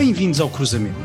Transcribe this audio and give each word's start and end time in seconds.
Bem-vindos 0.00 0.40
ao 0.40 0.48
Cruzamento, 0.48 0.96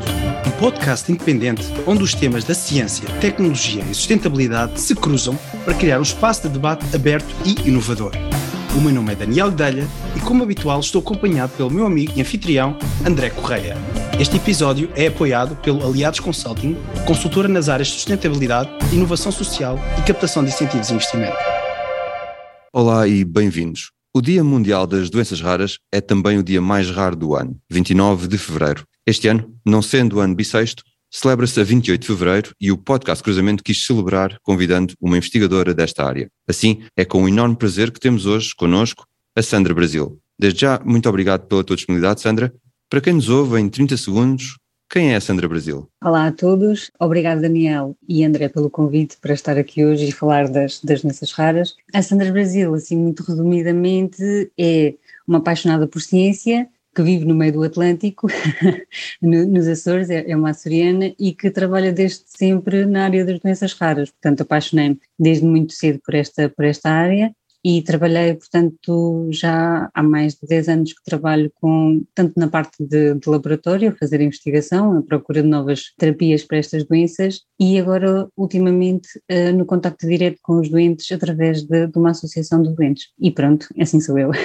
um 0.46 0.50
podcast 0.52 1.12
independente 1.12 1.62
onde 1.86 2.02
os 2.02 2.14
temas 2.14 2.44
da 2.44 2.54
ciência, 2.54 3.06
tecnologia 3.20 3.84
e 3.84 3.94
sustentabilidade 3.94 4.80
se 4.80 4.94
cruzam 4.94 5.38
para 5.66 5.74
criar 5.74 5.98
um 5.98 6.02
espaço 6.02 6.44
de 6.44 6.54
debate 6.54 6.96
aberto 6.96 7.28
e 7.44 7.68
inovador. 7.68 8.12
O 8.74 8.80
meu 8.80 8.90
nome 8.94 9.12
é 9.12 9.14
Daniel 9.14 9.50
Delha 9.50 9.86
e, 10.16 10.20
como 10.20 10.42
habitual, 10.42 10.80
estou 10.80 11.02
acompanhado 11.02 11.52
pelo 11.58 11.70
meu 11.70 11.84
amigo 11.84 12.10
e 12.16 12.22
anfitrião 12.22 12.74
André 13.06 13.28
Correia. 13.28 13.76
Este 14.18 14.38
episódio 14.38 14.90
é 14.96 15.08
apoiado 15.08 15.56
pelo 15.56 15.86
Aliados 15.86 16.20
Consulting, 16.20 16.74
consultora 17.06 17.48
nas 17.48 17.68
áreas 17.68 17.88
de 17.88 17.94
sustentabilidade, 17.96 18.70
inovação 18.94 19.30
social 19.30 19.78
e 19.98 20.06
captação 20.06 20.42
de 20.42 20.48
incentivos 20.48 20.88
de 20.88 20.94
investimento. 20.94 21.36
Olá 22.72 23.06
e 23.06 23.26
bem-vindos. 23.26 23.95
O 24.16 24.22
Dia 24.22 24.42
Mundial 24.42 24.86
das 24.86 25.10
Doenças 25.10 25.42
Raras 25.42 25.78
é 25.92 26.00
também 26.00 26.38
o 26.38 26.42
dia 26.42 26.58
mais 26.58 26.88
raro 26.88 27.14
do 27.14 27.34
ano, 27.34 27.60
29 27.68 28.26
de 28.26 28.38
fevereiro. 28.38 28.82
Este 29.06 29.28
ano, 29.28 29.54
não 29.62 29.82
sendo 29.82 30.16
o 30.16 30.20
ano 30.20 30.34
bissexto, 30.34 30.82
celebra-se 31.10 31.60
a 31.60 31.62
28 31.62 32.00
de 32.00 32.06
fevereiro 32.06 32.50
e 32.58 32.72
o 32.72 32.78
podcast 32.78 33.22
Cruzamento 33.22 33.62
quis 33.62 33.84
celebrar 33.84 34.38
convidando 34.42 34.94
uma 35.02 35.18
investigadora 35.18 35.74
desta 35.74 36.02
área. 36.02 36.30
Assim, 36.48 36.82
é 36.96 37.04
com 37.04 37.24
um 37.24 37.28
enorme 37.28 37.56
prazer 37.56 37.90
que 37.90 38.00
temos 38.00 38.24
hoje 38.24 38.54
connosco 38.56 39.04
a 39.36 39.42
Sandra 39.42 39.74
Brasil. 39.74 40.18
Desde 40.38 40.62
já, 40.62 40.80
muito 40.82 41.06
obrigado 41.10 41.46
pela 41.46 41.62
tua 41.62 41.76
disponibilidade, 41.76 42.22
Sandra. 42.22 42.50
Para 42.88 43.02
quem 43.02 43.12
nos 43.12 43.28
ouve 43.28 43.60
em 43.60 43.68
30 43.68 43.98
segundos, 43.98 44.56
quem 44.88 45.12
é 45.12 45.16
a 45.16 45.20
Sandra 45.20 45.48
Brasil? 45.48 45.88
Olá 46.02 46.26
a 46.26 46.32
todos, 46.32 46.90
obrigado 46.98 47.40
Daniel 47.40 47.96
e 48.08 48.24
André 48.24 48.48
pelo 48.48 48.70
convite 48.70 49.16
para 49.20 49.34
estar 49.34 49.58
aqui 49.58 49.84
hoje 49.84 50.08
e 50.08 50.12
falar 50.12 50.48
das, 50.48 50.80
das 50.80 51.02
doenças 51.02 51.32
raras. 51.32 51.74
A 51.92 52.02
Sandra 52.02 52.30
Brasil, 52.32 52.72
assim 52.74 52.96
muito 52.96 53.22
resumidamente, 53.22 54.50
é 54.58 54.94
uma 55.26 55.38
apaixonada 55.38 55.86
por 55.86 56.00
ciência, 56.00 56.68
que 56.94 57.02
vive 57.02 57.26
no 57.26 57.34
meio 57.34 57.52
do 57.52 57.62
Atlântico, 57.62 58.26
nos 59.20 59.66
Açores, 59.68 60.08
é, 60.08 60.30
é 60.30 60.34
uma 60.34 60.50
açoriana 60.50 61.12
e 61.18 61.34
que 61.34 61.50
trabalha 61.50 61.92
desde 61.92 62.24
sempre 62.26 62.86
na 62.86 63.04
área 63.04 63.24
das 63.24 63.38
doenças 63.38 63.74
raras. 63.74 64.10
Portanto, 64.10 64.40
apaixonei-me 64.40 64.98
desde 65.18 65.44
muito 65.44 65.74
cedo 65.74 66.00
por 66.04 66.14
esta, 66.14 66.48
por 66.48 66.64
esta 66.64 66.88
área 66.90 67.34
e 67.68 67.82
trabalhei, 67.82 68.32
portanto, 68.34 69.28
já 69.32 69.90
há 69.92 70.00
mais 70.00 70.34
de 70.34 70.46
10 70.46 70.68
anos 70.68 70.92
que 70.92 71.02
trabalho 71.02 71.50
com, 71.56 72.00
tanto 72.14 72.38
na 72.38 72.46
parte 72.46 72.76
de, 72.78 73.14
de 73.14 73.28
laboratório, 73.28 73.96
fazer 73.98 74.20
investigação, 74.20 74.98
a 74.98 75.02
procura 75.02 75.42
de 75.42 75.48
novas 75.48 75.86
terapias 75.98 76.44
para 76.44 76.58
estas 76.58 76.84
doenças 76.84 77.40
e 77.58 77.76
agora, 77.76 78.28
ultimamente, 78.36 79.08
uh, 79.32 79.52
no 79.52 79.66
contacto 79.66 80.06
direto 80.06 80.38
com 80.44 80.60
os 80.60 80.68
doentes 80.68 81.10
através 81.10 81.64
de, 81.64 81.88
de, 81.88 81.98
uma 81.98 82.10
associação 82.10 82.62
de 82.62 82.72
doentes. 82.72 83.06
E 83.18 83.32
pronto, 83.32 83.66
assim 83.80 84.00
sou 84.00 84.16
eu. 84.16 84.30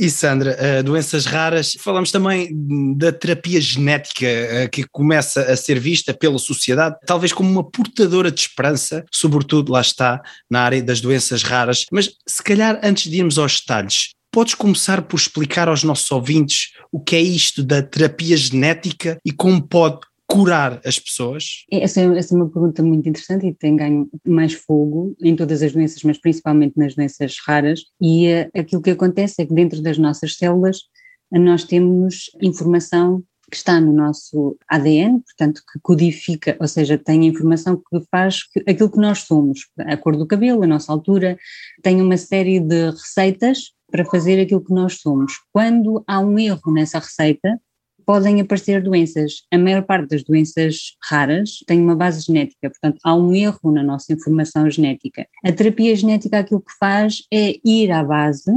E 0.00 0.08
Sandra, 0.10 0.56
uh, 0.56 0.82
doenças 0.84 1.26
raras, 1.26 1.76
falamos 1.80 2.12
também 2.12 2.50
da 2.96 3.10
terapia 3.10 3.60
genética 3.60 4.26
uh, 4.26 4.70
que 4.70 4.84
começa 4.92 5.42
a 5.42 5.56
ser 5.56 5.80
vista 5.80 6.14
pela 6.14 6.38
sociedade, 6.38 6.94
talvez 7.04 7.32
como 7.32 7.50
uma 7.50 7.68
portadora 7.68 8.30
de 8.30 8.40
esperança, 8.42 9.04
sobretudo 9.10 9.72
lá 9.72 9.80
está, 9.80 10.22
na 10.48 10.60
área 10.60 10.80
das 10.80 11.00
doenças 11.00 11.42
raras, 11.42 11.84
mas 11.90 12.12
se 12.24 12.40
calhar 12.44 12.57
antes 12.82 13.10
de 13.10 13.18
irmos 13.18 13.38
aos 13.38 13.60
detalhes, 13.60 14.14
podes 14.30 14.54
começar 14.54 15.02
por 15.02 15.16
explicar 15.16 15.68
aos 15.68 15.82
nossos 15.82 16.10
ouvintes 16.10 16.72
o 16.92 17.00
que 17.00 17.16
é 17.16 17.20
isto 17.20 17.62
da 17.62 17.82
terapia 17.82 18.36
genética 18.36 19.18
e 19.24 19.32
como 19.32 19.66
pode 19.66 20.00
curar 20.28 20.80
as 20.84 20.98
pessoas? 20.98 21.64
Essa, 21.72 22.02
é, 22.02 22.18
essa 22.18 22.34
é 22.34 22.36
uma 22.36 22.50
pergunta 22.50 22.82
muito 22.82 23.08
interessante 23.08 23.46
e 23.46 23.54
tem 23.54 23.74
ganho 23.74 24.08
mais 24.26 24.52
fogo 24.52 25.16
em 25.22 25.34
todas 25.34 25.62
as 25.62 25.72
doenças, 25.72 26.02
mas 26.02 26.18
principalmente 26.18 26.76
nas 26.76 26.94
doenças 26.94 27.36
raras. 27.46 27.80
E 28.00 28.26
uh, 28.28 28.50
aquilo 28.60 28.82
que 28.82 28.90
acontece 28.90 29.40
é 29.40 29.46
que 29.46 29.54
dentro 29.54 29.80
das 29.80 29.96
nossas 29.96 30.36
células 30.36 30.80
uh, 31.32 31.38
nós 31.38 31.64
temos 31.64 32.30
informação 32.42 33.24
que 33.50 33.56
está 33.56 33.80
no 33.80 33.92
nosso 33.92 34.56
ADN, 34.68 35.20
portanto, 35.20 35.62
que 35.72 35.78
codifica, 35.80 36.56
ou 36.60 36.68
seja, 36.68 36.98
tem 36.98 37.26
informação 37.26 37.76
que 37.76 38.00
faz 38.10 38.42
aquilo 38.66 38.90
que 38.90 38.98
nós 38.98 39.20
somos, 39.20 39.68
a 39.78 39.96
cor 39.96 40.16
do 40.16 40.26
cabelo, 40.26 40.62
a 40.62 40.66
nossa 40.66 40.92
altura, 40.92 41.38
tem 41.82 42.00
uma 42.02 42.16
série 42.16 42.60
de 42.60 42.90
receitas 42.90 43.72
para 43.90 44.04
fazer 44.04 44.40
aquilo 44.40 44.64
que 44.64 44.72
nós 44.72 45.00
somos. 45.00 45.32
Quando 45.52 46.04
há 46.06 46.20
um 46.20 46.38
erro 46.38 46.72
nessa 46.72 46.98
receita, 46.98 47.58
podem 48.04 48.40
aparecer 48.40 48.82
doenças. 48.82 49.42
A 49.52 49.58
maior 49.58 49.82
parte 49.82 50.08
das 50.08 50.22
doenças 50.22 50.96
raras 51.02 51.58
tem 51.66 51.78
uma 51.78 51.94
base 51.94 52.22
genética, 52.22 52.70
portanto, 52.70 52.98
há 53.04 53.14
um 53.14 53.34
erro 53.34 53.70
na 53.70 53.82
nossa 53.82 54.12
informação 54.12 54.70
genética. 54.70 55.26
A 55.44 55.52
terapia 55.52 55.94
genética 55.94 56.38
aquilo 56.38 56.62
que 56.62 56.72
faz 56.78 57.22
é 57.30 57.56
ir 57.62 57.90
à 57.90 58.02
base, 58.02 58.50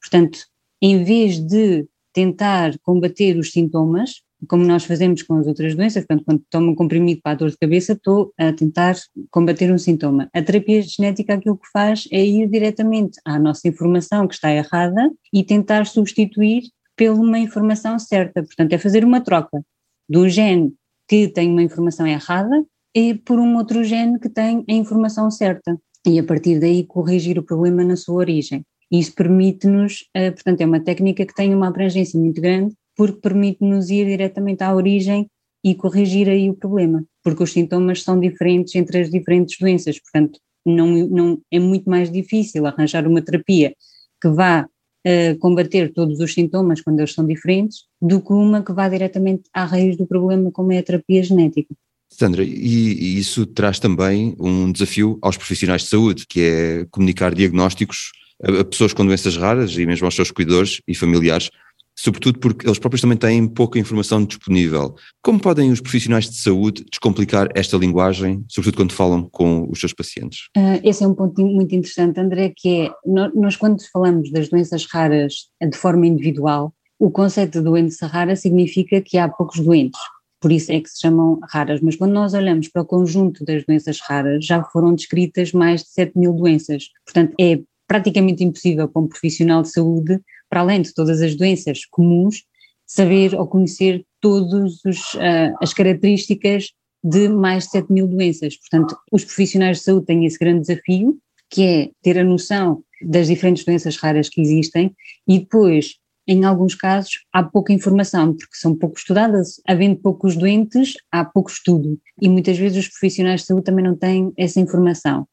portanto, 0.00 0.46
em 0.80 1.04
vez 1.04 1.38
de 1.38 1.86
tentar 2.14 2.78
combater 2.82 3.36
os 3.36 3.50
sintomas, 3.50 4.22
como 4.48 4.64
nós 4.64 4.84
fazemos 4.84 5.22
com 5.22 5.34
as 5.38 5.46
outras 5.46 5.74
doenças, 5.74 6.04
portanto, 6.04 6.24
quando 6.24 6.42
tomo 6.50 6.72
um 6.72 6.74
comprimido 6.74 7.20
para 7.22 7.32
a 7.32 7.34
dor 7.34 7.50
de 7.50 7.58
cabeça, 7.58 7.92
estou 7.92 8.32
a 8.38 8.52
tentar 8.52 8.96
combater 9.30 9.72
um 9.72 9.78
sintoma. 9.78 10.28
A 10.32 10.42
terapia 10.42 10.82
genética 10.82 11.34
aquilo 11.34 11.56
que 11.56 11.68
faz 11.72 12.08
é 12.10 12.24
ir 12.24 12.48
diretamente 12.48 13.20
à 13.24 13.38
nossa 13.38 13.68
informação 13.68 14.26
que 14.26 14.34
está 14.34 14.52
errada 14.52 15.10
e 15.32 15.44
tentar 15.44 15.86
substituir 15.86 16.62
pela 16.96 17.16
uma 17.16 17.38
informação 17.38 17.98
certa. 17.98 18.42
Portanto, 18.42 18.72
é 18.72 18.78
fazer 18.78 19.04
uma 19.04 19.20
troca 19.20 19.62
um 20.10 20.28
gene 20.28 20.74
que 21.08 21.28
tem 21.28 21.50
uma 21.50 21.62
informação 21.62 22.06
errada 22.06 22.64
e 22.94 23.14
por 23.14 23.38
um 23.38 23.56
outro 23.56 23.82
gene 23.84 24.18
que 24.18 24.28
tem 24.28 24.64
a 24.68 24.72
informação 24.72 25.30
certa. 25.30 25.78
E 26.06 26.18
a 26.18 26.24
partir 26.24 26.58
daí 26.60 26.84
corrigir 26.84 27.38
o 27.38 27.42
problema 27.42 27.82
na 27.82 27.96
sua 27.96 28.16
origem. 28.16 28.64
Isso 28.92 29.14
permite-nos, 29.14 30.08
eh, 30.14 30.30
portanto, 30.30 30.60
é 30.60 30.66
uma 30.66 30.80
técnica 30.80 31.24
que 31.24 31.34
tem 31.34 31.54
uma 31.54 31.68
abrangência 31.68 32.20
muito 32.20 32.40
grande, 32.40 32.74
porque 32.96 33.20
permite-nos 33.20 33.90
ir 33.90 34.06
diretamente 34.06 34.62
à 34.62 34.74
origem 34.74 35.28
e 35.64 35.74
corrigir 35.74 36.28
aí 36.28 36.50
o 36.50 36.54
problema, 36.54 37.04
porque 37.22 37.42
os 37.42 37.52
sintomas 37.52 38.02
são 38.02 38.20
diferentes 38.20 38.74
entre 38.74 39.00
as 39.00 39.10
diferentes 39.10 39.58
doenças, 39.58 39.98
portanto, 39.98 40.38
não, 40.64 40.86
não 41.08 41.40
é 41.50 41.58
muito 41.58 41.88
mais 41.88 42.10
difícil 42.10 42.66
arranjar 42.66 43.06
uma 43.06 43.22
terapia 43.22 43.74
que 44.20 44.28
vá 44.28 44.66
uh, 44.66 45.38
combater 45.38 45.92
todos 45.92 46.20
os 46.20 46.32
sintomas 46.32 46.80
quando 46.80 47.00
eles 47.00 47.12
são 47.12 47.26
diferentes, 47.26 47.84
do 48.00 48.20
que 48.20 48.32
uma 48.32 48.62
que 48.62 48.72
vá 48.72 48.88
diretamente 48.88 49.44
à 49.52 49.64
raiz 49.64 49.96
do 49.96 50.06
problema, 50.06 50.50
como 50.50 50.72
é 50.72 50.78
a 50.78 50.82
terapia 50.82 51.22
genética. 51.22 51.74
Sandra, 52.10 52.44
e, 52.44 53.18
isso 53.18 53.44
traz 53.46 53.78
também 53.78 54.34
um 54.38 54.70
desafio 54.70 55.18
aos 55.20 55.36
profissionais 55.36 55.82
de 55.82 55.88
saúde, 55.88 56.26
que 56.28 56.40
é 56.40 56.86
comunicar 56.90 57.34
diagnósticos 57.34 58.12
a 58.42 58.64
pessoas 58.64 58.92
com 58.92 59.06
doenças 59.06 59.36
raras 59.36 59.76
e 59.76 59.86
mesmo 59.86 60.06
aos 60.06 60.14
seus 60.14 60.30
cuidadores 60.30 60.80
e 60.86 60.94
familiares 60.94 61.50
sobretudo 61.96 62.38
porque 62.38 62.66
eles 62.66 62.78
próprios 62.78 63.00
também 63.00 63.16
têm 63.16 63.46
pouca 63.46 63.78
informação 63.78 64.24
disponível. 64.24 64.94
Como 65.22 65.40
podem 65.40 65.70
os 65.70 65.80
profissionais 65.80 66.28
de 66.28 66.36
saúde 66.36 66.84
descomplicar 66.90 67.48
esta 67.54 67.76
linguagem, 67.76 68.44
sobretudo 68.48 68.76
quando 68.76 68.92
falam 68.92 69.28
com 69.30 69.68
os 69.70 69.80
seus 69.80 69.92
pacientes? 69.92 70.48
Uh, 70.56 70.80
esse 70.82 71.04
é 71.04 71.06
um 71.06 71.14
ponto 71.14 71.40
muito 71.44 71.74
interessante, 71.74 72.20
André, 72.20 72.52
que 72.56 72.86
é, 72.86 72.90
nós 73.34 73.56
quando 73.56 73.82
falamos 73.92 74.30
das 74.30 74.48
doenças 74.48 74.86
raras 74.86 75.48
de 75.62 75.76
forma 75.76 76.06
individual, 76.06 76.74
o 76.98 77.10
conceito 77.10 77.58
de 77.58 77.64
doença 77.64 78.06
rara 78.06 78.36
significa 78.36 79.00
que 79.00 79.18
há 79.18 79.28
poucos 79.28 79.60
doentes, 79.60 80.00
por 80.40 80.52
isso 80.52 80.70
é 80.70 80.80
que 80.80 80.88
se 80.88 81.00
chamam 81.00 81.40
raras, 81.50 81.80
mas 81.80 81.96
quando 81.96 82.12
nós 82.12 82.34
olhamos 82.34 82.68
para 82.68 82.82
o 82.82 82.86
conjunto 82.86 83.44
das 83.44 83.64
doenças 83.64 83.98
raras, 84.00 84.44
já 84.44 84.62
foram 84.62 84.94
descritas 84.94 85.52
mais 85.52 85.82
de 85.82 85.88
7 85.88 86.18
mil 86.18 86.32
doenças, 86.32 86.90
portanto 87.04 87.34
é 87.40 87.60
praticamente 87.94 88.42
impossível 88.42 88.90
um 88.96 89.06
profissional 89.06 89.62
de 89.62 89.70
saúde 89.70 90.20
para 90.50 90.62
além 90.62 90.82
de 90.82 90.92
todas 90.92 91.22
as 91.22 91.36
doenças 91.36 91.84
comuns, 91.84 92.42
saber 92.84 93.36
ou 93.36 93.46
conhecer 93.46 94.04
todas 94.20 94.74
uh, 94.84 95.54
as 95.60 95.72
características 95.72 96.72
de 97.04 97.28
mais 97.28 97.64
de 97.64 97.70
7 97.70 97.92
mil 97.92 98.08
doenças. 98.08 98.56
Portanto, 98.56 98.96
os 99.12 99.24
profissionais 99.24 99.78
de 99.78 99.84
saúde 99.84 100.06
têm 100.06 100.26
esse 100.26 100.36
grande 100.36 100.62
desafio, 100.62 101.16
que 101.48 101.62
é 101.62 101.90
ter 102.02 102.18
a 102.18 102.24
noção 102.24 102.82
das 103.00 103.28
diferentes 103.28 103.64
doenças 103.64 103.96
raras 103.96 104.28
que 104.28 104.40
existem 104.40 104.92
e 105.28 105.38
depois, 105.38 105.94
em 106.26 106.44
alguns 106.44 106.74
casos, 106.74 107.24
há 107.32 107.44
pouca 107.44 107.72
informação, 107.72 108.34
porque 108.34 108.56
são 108.56 108.74
pouco 108.74 108.98
estudadas, 108.98 109.60
havendo 109.68 110.00
poucos 110.00 110.36
doentes, 110.36 110.94
há 111.12 111.24
pouco 111.24 111.48
estudo 111.48 111.96
e 112.20 112.28
muitas 112.28 112.58
vezes 112.58 112.86
os 112.86 112.88
profissionais 112.88 113.42
de 113.42 113.46
saúde 113.46 113.64
também 113.64 113.84
não 113.84 113.94
têm 113.94 114.32
essa 114.36 114.58
informação. 114.58 115.28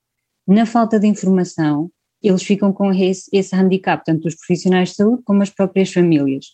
Na 0.47 0.67
falta 0.67 0.99
de 0.99 1.07
informação, 1.07 1.89
eles 2.23 2.43
ficam 2.43 2.71
com 2.71 2.91
esse, 2.93 3.29
esse 3.31 3.55
handicap, 3.55 4.03
tanto 4.05 4.27
os 4.27 4.35
profissionais 4.35 4.89
de 4.89 4.95
saúde 4.95 5.23
como 5.23 5.41
as 5.41 5.49
próprias 5.49 5.91
famílias. 5.91 6.45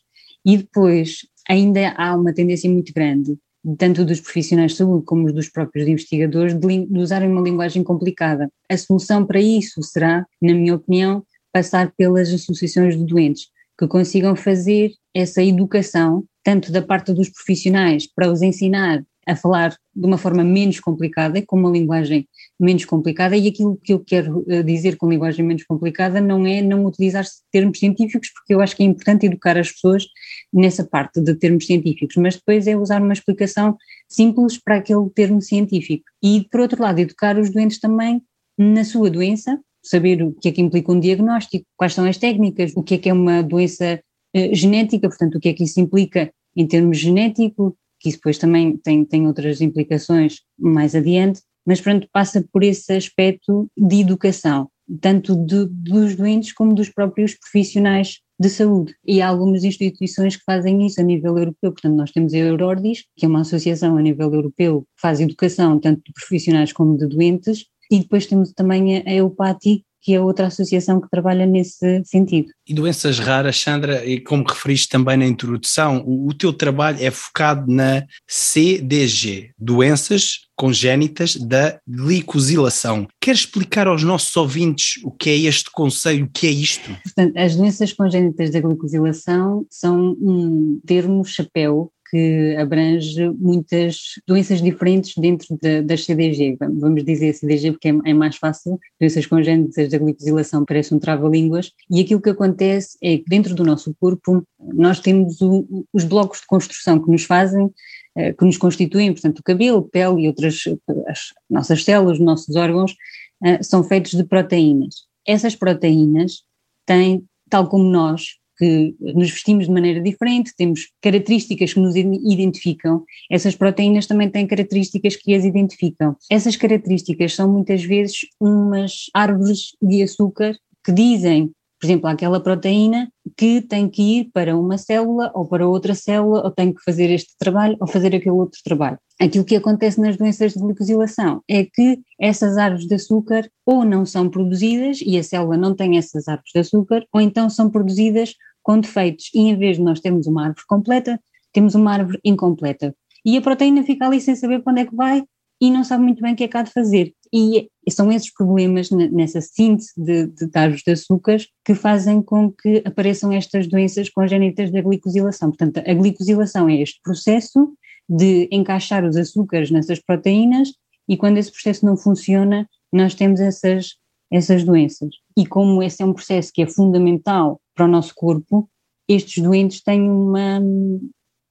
E 0.45 0.57
depois 0.57 1.27
ainda 1.47 1.93
há 1.97 2.15
uma 2.15 2.33
tendência 2.33 2.69
muito 2.69 2.93
grande, 2.93 3.37
tanto 3.77 4.05
dos 4.05 4.19
profissionais 4.19 4.71
de 4.71 4.77
saúde 4.77 5.05
como 5.05 5.31
dos 5.31 5.49
próprios 5.49 5.87
investigadores, 5.87 6.53
de, 6.53 6.85
de 6.85 6.99
usarem 6.99 7.29
uma 7.29 7.41
linguagem 7.41 7.83
complicada. 7.83 8.49
A 8.69 8.77
solução 8.77 9.25
para 9.25 9.41
isso 9.41 9.81
será, 9.83 10.25
na 10.41 10.53
minha 10.53 10.75
opinião, 10.75 11.23
passar 11.51 11.91
pelas 11.97 12.31
associações 12.31 12.97
de 12.97 13.03
doentes, 13.03 13.47
que 13.77 13.87
consigam 13.87 14.35
fazer 14.35 14.91
essa 15.13 15.43
educação, 15.43 16.23
tanto 16.43 16.71
da 16.71 16.81
parte 16.81 17.13
dos 17.13 17.29
profissionais, 17.29 18.07
para 18.07 18.31
os 18.31 18.41
ensinar 18.41 19.03
a 19.27 19.35
falar 19.35 19.75
de 19.93 20.05
uma 20.05 20.17
forma 20.17 20.43
menos 20.43 20.79
complicada, 20.79 21.43
com 21.45 21.59
uma 21.59 21.69
linguagem 21.69 22.27
menos 22.59 22.85
complicada, 22.85 23.35
e 23.35 23.47
aquilo 23.47 23.77
que 23.83 23.93
eu 23.93 23.99
quero 23.99 24.45
eh, 24.47 24.63
dizer 24.63 24.95
com 24.95 25.09
linguagem 25.09 25.45
menos 25.45 25.63
complicada 25.63 26.21
não 26.21 26.45
é 26.47 26.61
não 26.61 26.85
utilizar 26.85 27.25
termos 27.51 27.77
científicos, 27.77 28.31
porque 28.33 28.53
eu 28.53 28.61
acho 28.61 28.75
que 28.75 28.83
é 28.83 28.85
importante 28.85 29.25
educar 29.25 29.57
as 29.57 29.71
pessoas 29.71 30.05
nessa 30.53 30.83
parte 30.85 31.19
de 31.19 31.35
termos 31.35 31.65
científicos, 31.65 32.15
mas 32.15 32.35
depois 32.35 32.65
é 32.67 32.77
usar 32.77 33.01
uma 33.01 33.13
explicação 33.13 33.75
simples 34.07 34.57
para 34.57 34.77
aquele 34.77 35.09
termo 35.09 35.41
científico. 35.41 36.05
E, 36.23 36.47
por 36.49 36.61
outro 36.61 36.81
lado, 36.81 36.99
educar 36.99 37.37
os 37.37 37.49
doentes 37.49 37.79
também 37.79 38.21
na 38.57 38.85
sua 38.85 39.09
doença, 39.09 39.59
saber 39.83 40.23
o 40.23 40.31
que 40.33 40.49
é 40.49 40.51
que 40.51 40.61
implica 40.61 40.91
um 40.91 40.99
diagnóstico, 40.99 41.65
quais 41.75 41.93
são 41.93 42.05
as 42.05 42.17
técnicas, 42.17 42.71
o 42.75 42.83
que 42.83 42.95
é 42.95 42.97
que 42.97 43.09
é 43.09 43.13
uma 43.13 43.41
doença 43.41 44.01
eh, 44.33 44.55
genética, 44.55 45.09
portanto, 45.09 45.35
o 45.35 45.39
que 45.39 45.49
é 45.49 45.53
que 45.53 45.63
isso 45.63 45.79
implica 45.79 46.31
em 46.55 46.65
termos 46.65 46.97
genéticos, 46.97 47.73
que 47.99 48.09
isso 48.09 48.17
depois 48.17 48.37
também 48.37 48.77
tem, 48.77 49.03
tem 49.03 49.27
outras 49.27 49.61
implicações 49.61 50.41
mais 50.57 50.95
adiante, 50.95 51.41
mas 51.65 51.81
pronto, 51.81 52.07
passa 52.11 52.43
por 52.51 52.63
esse 52.63 52.93
aspecto 52.93 53.69
de 53.77 54.01
educação, 54.01 54.69
tanto 55.01 55.35
de, 55.35 55.65
dos 55.65 56.15
doentes 56.15 56.53
como 56.53 56.73
dos 56.73 56.89
próprios 56.89 57.33
profissionais 57.33 58.19
de 58.39 58.49
saúde. 58.49 58.95
E 59.05 59.21
há 59.21 59.27
algumas 59.27 59.63
instituições 59.63 60.35
que 60.35 60.43
fazem 60.45 60.85
isso 60.85 61.01
a 61.01 61.03
nível 61.03 61.37
europeu, 61.37 61.71
portanto 61.71 61.95
nós 61.95 62.11
temos 62.11 62.33
a 62.33 62.37
Eurordis, 62.37 63.03
que 63.15 63.25
é 63.25 63.27
uma 63.27 63.41
associação 63.41 63.97
a 63.97 64.01
nível 64.01 64.33
europeu 64.33 64.81
que 64.81 65.01
faz 65.01 65.19
educação 65.19 65.79
tanto 65.79 66.01
de 66.05 66.13
profissionais 66.13 66.71
como 66.71 66.97
de 66.97 67.07
doentes, 67.07 67.65
e 67.91 67.99
depois 67.99 68.27
temos 68.27 68.53
também 68.53 68.97
a 68.97 69.13
EUPATI, 69.13 69.83
que 70.07 70.13
é 70.13 70.21
outra 70.21 70.47
associação 70.47 71.01
que 71.01 71.09
trabalha 71.09 71.45
nesse 71.45 72.01
sentido. 72.05 72.47
E 72.65 72.73
doenças 72.73 73.19
raras, 73.19 73.57
Sandra, 73.57 74.05
e 74.05 74.21
como 74.21 74.45
referiste 74.47 74.87
também 74.87 75.17
na 75.17 75.25
introdução, 75.25 76.01
o, 76.07 76.29
o 76.29 76.33
teu 76.33 76.53
trabalho 76.53 76.97
é 77.01 77.11
focado 77.11 77.69
na 77.69 78.05
CDG, 78.25 79.51
doenças 79.59 80.47
congénitas 80.55 81.35
da 81.35 81.77
glicosilação. 81.85 83.05
Queres 83.21 83.41
explicar 83.41 83.85
aos 83.85 84.01
nossos 84.01 84.35
ouvintes 84.37 85.03
o 85.03 85.11
que 85.11 85.29
é 85.29 85.35
este 85.35 85.69
conceito, 85.71 86.23
o 86.23 86.29
que 86.31 86.47
é 86.47 86.51
isto? 86.51 86.89
Portanto, 87.03 87.37
as 87.37 87.57
doenças 87.57 87.91
congénitas 87.91 88.49
da 88.49 88.61
glicosilação 88.61 89.65
são 89.69 90.15
um 90.21 90.79
termo 90.85 91.23
chapéu 91.25 91.91
que 92.09 92.55
abrange 92.57 93.29
muitas 93.29 94.13
doenças 94.27 94.61
diferentes 94.61 95.15
dentro 95.17 95.57
de, 95.61 95.81
das 95.81 96.05
CDG. 96.05 96.57
Vamos 96.59 97.03
dizer 97.03 97.33
CDG 97.33 97.71
porque 97.71 97.89
é, 97.89 97.95
é, 98.05 98.13
mais 98.13 98.35
fácil, 98.37 98.79
doenças 98.99 99.25
congénitas 99.25 99.89
da 99.89 99.97
glicosilação 99.97 100.65
parece 100.65 100.93
um 100.93 100.99
trava-línguas, 100.99 101.71
e 101.89 102.01
aquilo 102.01 102.21
que 102.21 102.29
acontece 102.29 102.97
é 103.01 103.17
que 103.17 103.25
dentro 103.27 103.53
do 103.53 103.63
nosso 103.63 103.93
corpo 103.99 104.43
nós 104.59 104.99
temos 104.99 105.41
o, 105.41 105.85
os 105.93 106.03
blocos 106.03 106.41
de 106.41 106.47
construção 106.47 107.01
que 107.01 107.11
nos 107.11 107.23
fazem 107.23 107.71
eh, 108.17 108.33
que 108.33 108.43
nos 108.43 108.57
constituem, 108.57 109.13
portanto 109.13 109.39
o 109.39 109.43
cabelo, 109.43 109.83
pele 109.83 110.23
e 110.23 110.27
outras, 110.27 110.63
as 111.07 111.33
nossas 111.47 111.83
células, 111.83 112.17
os 112.17 112.25
nossos 112.25 112.55
órgãos, 112.55 112.95
eh, 113.43 113.61
são 113.61 113.83
feitos 113.83 114.13
de 114.13 114.23
proteínas. 114.23 115.05
Essas 115.23 115.55
proteínas 115.55 116.41
têm, 116.83 117.23
tal 117.47 117.67
como 117.69 117.83
nós, 117.83 118.37
que 118.57 118.95
nos 118.99 119.29
vestimos 119.29 119.65
de 119.65 119.71
maneira 119.71 120.01
diferente, 120.01 120.53
temos 120.57 120.89
características 121.01 121.73
que 121.73 121.79
nos 121.79 121.95
identificam, 121.95 123.03
essas 123.29 123.55
proteínas 123.55 124.07
também 124.07 124.29
têm 124.29 124.47
características 124.47 125.15
que 125.15 125.33
as 125.33 125.45
identificam. 125.45 126.15
Essas 126.29 126.55
características 126.55 127.35
são 127.35 127.51
muitas 127.51 127.83
vezes 127.83 128.21
umas 128.39 129.05
árvores 129.13 129.75
de 129.81 130.03
açúcar 130.03 130.57
que 130.83 130.91
dizem 130.91 131.51
por 131.79 131.85
exemplo, 131.85 132.07
aquela 132.07 132.39
proteína 132.39 133.11
que 133.35 133.61
tem 133.61 133.87
que 133.87 134.01
ir 134.01 134.31
para 134.33 134.57
uma 134.57 134.77
célula 134.77 135.31
ou 135.35 135.45
para 135.45 135.67
outra 135.67 135.93
célula, 135.93 136.43
ou 136.43 136.51
tem 136.51 136.73
que 136.73 136.81
fazer 136.83 137.11
este 137.11 137.35
trabalho 137.37 137.77
ou 137.79 137.87
fazer 137.87 138.15
aquele 138.15 138.31
outro 138.31 138.59
trabalho. 138.63 138.97
Aquilo 139.19 139.45
que 139.45 139.55
acontece 139.55 140.01
nas 140.01 140.17
doenças 140.17 140.53
de 140.53 140.59
glicosilação 140.59 141.41
é 141.47 141.63
que 141.65 141.99
essas 142.19 142.57
árvores 142.57 142.87
de 142.87 142.95
açúcar 142.95 143.47
ou 143.65 143.85
não 143.85 144.05
são 144.05 144.29
produzidas 144.29 144.99
e 145.01 145.17
a 145.17 145.23
célula 145.23 145.55
não 145.55 145.75
tem 145.75 145.97
essas 145.97 146.27
árvores 146.27 146.51
de 146.51 146.59
açúcar, 146.59 147.05
ou 147.13 147.21
então 147.21 147.49
são 147.49 147.69
produzidas 147.69 148.33
com 148.67 148.81
defeitos 148.81 149.29
e 149.33 149.39
em 149.39 149.57
vez 149.57 149.77
de 149.77 149.83
nós 149.83 150.01
termos 150.01 150.27
uma 150.27 150.47
árvore 150.47 150.65
completa, 150.67 151.17
temos 151.53 151.73
uma 151.73 151.93
árvore 151.93 152.19
incompleta. 152.21 152.93
E 153.25 153.37
a 153.37 153.41
proteína 153.41 153.81
fica 153.81 154.05
ali 154.05 154.19
sem 154.19 154.35
saber 154.35 154.61
para 154.61 154.73
onde 154.73 154.81
é 154.81 154.85
que 154.85 154.93
vai 154.93 155.23
e 155.61 155.71
não 155.71 155.85
sabe 155.85 156.03
muito 156.03 156.21
bem 156.21 156.33
o 156.33 156.35
que 156.35 156.43
é 156.43 156.49
que 156.49 156.57
há 156.57 156.63
de 156.63 156.73
fazer. 156.73 157.13
E 157.33 157.69
são 157.89 158.11
esses 158.11 158.31
problemas 158.33 158.91
nessa 158.91 159.39
síntese 159.39 159.93
de, 159.95 160.27
de 160.27 160.49
árvores 160.53 160.83
de 160.85 160.91
açúcares 160.91 161.47
que 161.63 161.73
fazem 161.73 162.21
com 162.21 162.51
que 162.51 162.83
apareçam 162.85 163.31
estas 163.31 163.67
doenças 163.67 164.09
congénitas 164.09 164.69
da 164.69 164.81
glicosilação. 164.81 165.49
Portanto, 165.49 165.77
a 165.77 165.93
glicosilação 165.93 166.67
é 166.67 166.81
este 166.81 166.99
processo 167.01 167.73
de 168.09 168.49
encaixar 168.51 169.05
os 169.05 169.15
açúcares 169.15 169.71
nessas 169.71 169.99
proteínas 169.99 170.73
e 171.07 171.15
quando 171.15 171.37
esse 171.37 171.51
processo 171.53 171.85
não 171.85 171.95
funciona, 171.95 172.67
nós 172.91 173.15
temos 173.15 173.39
essas, 173.39 173.95
essas 174.29 174.65
doenças. 174.65 175.09
E 175.37 175.45
como 175.45 175.81
esse 175.81 176.03
é 176.03 176.05
um 176.05 176.13
processo 176.13 176.51
que 176.53 176.61
é 176.61 176.67
fundamental 176.67 177.61
para 177.77 177.85
o 177.85 177.87
nosso 177.87 178.13
corpo, 178.15 178.67
estes 179.07 179.41
doentes 179.41 179.81
têm 179.81 180.01
uma, 180.01 180.59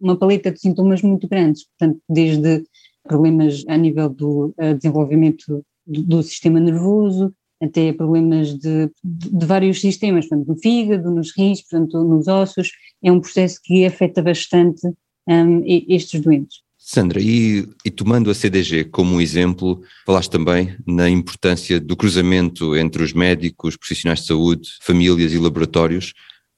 uma 0.00 0.18
paleta 0.18 0.50
de 0.50 0.60
sintomas 0.60 1.00
muito 1.00 1.28
grandes, 1.28 1.64
portanto, 1.68 2.00
desde 2.08 2.64
problemas 3.04 3.64
a 3.68 3.76
nível 3.76 4.10
do 4.10 4.52
desenvolvimento 4.74 5.64
do, 5.86 6.02
do, 6.02 6.22
sistema 6.22 6.58
nervoso, 6.58 7.32
até 7.62 7.92
problemas 7.92 8.48
de, 8.58 8.90
de, 9.02 9.30
de, 9.30 9.46
vários 9.46 9.80
sistemas, 9.80 10.28
portanto, 10.28 10.48
no 10.48 10.58
fígado, 10.58 11.10
nos 11.10 11.32
rins, 11.34 11.62
portanto, 11.62 12.04
nos 12.04 12.26
ossos, 12.26 12.72
é 13.02 13.10
um 13.10 13.20
processo 13.20 13.60
que 13.62 13.86
afeta 13.86 14.20
bastante 14.20 14.86
um, 15.28 15.62
estes 15.64 16.20
doentes. 16.20 16.65
Sandra, 16.88 17.20
e, 17.20 17.68
e, 17.84 17.90
tomando 17.90 18.30
a 18.30 18.34
CDG 18.34 18.84
como 18.84 19.16
um 19.16 19.20
exemplo, 19.20 19.82
falaste 20.06 20.30
também 20.30 20.76
na 20.86 21.10
importância 21.10 21.80
do 21.80 21.96
cruzamento 21.96 22.76
entre 22.76 23.02
os 23.02 23.12
médicos, 23.12 23.76
profissionais 23.76 24.20
de 24.20 24.26
saúde, 24.28 24.68
famílias 24.80 25.32
e 25.32 25.38
laboratórios. 25.38 26.14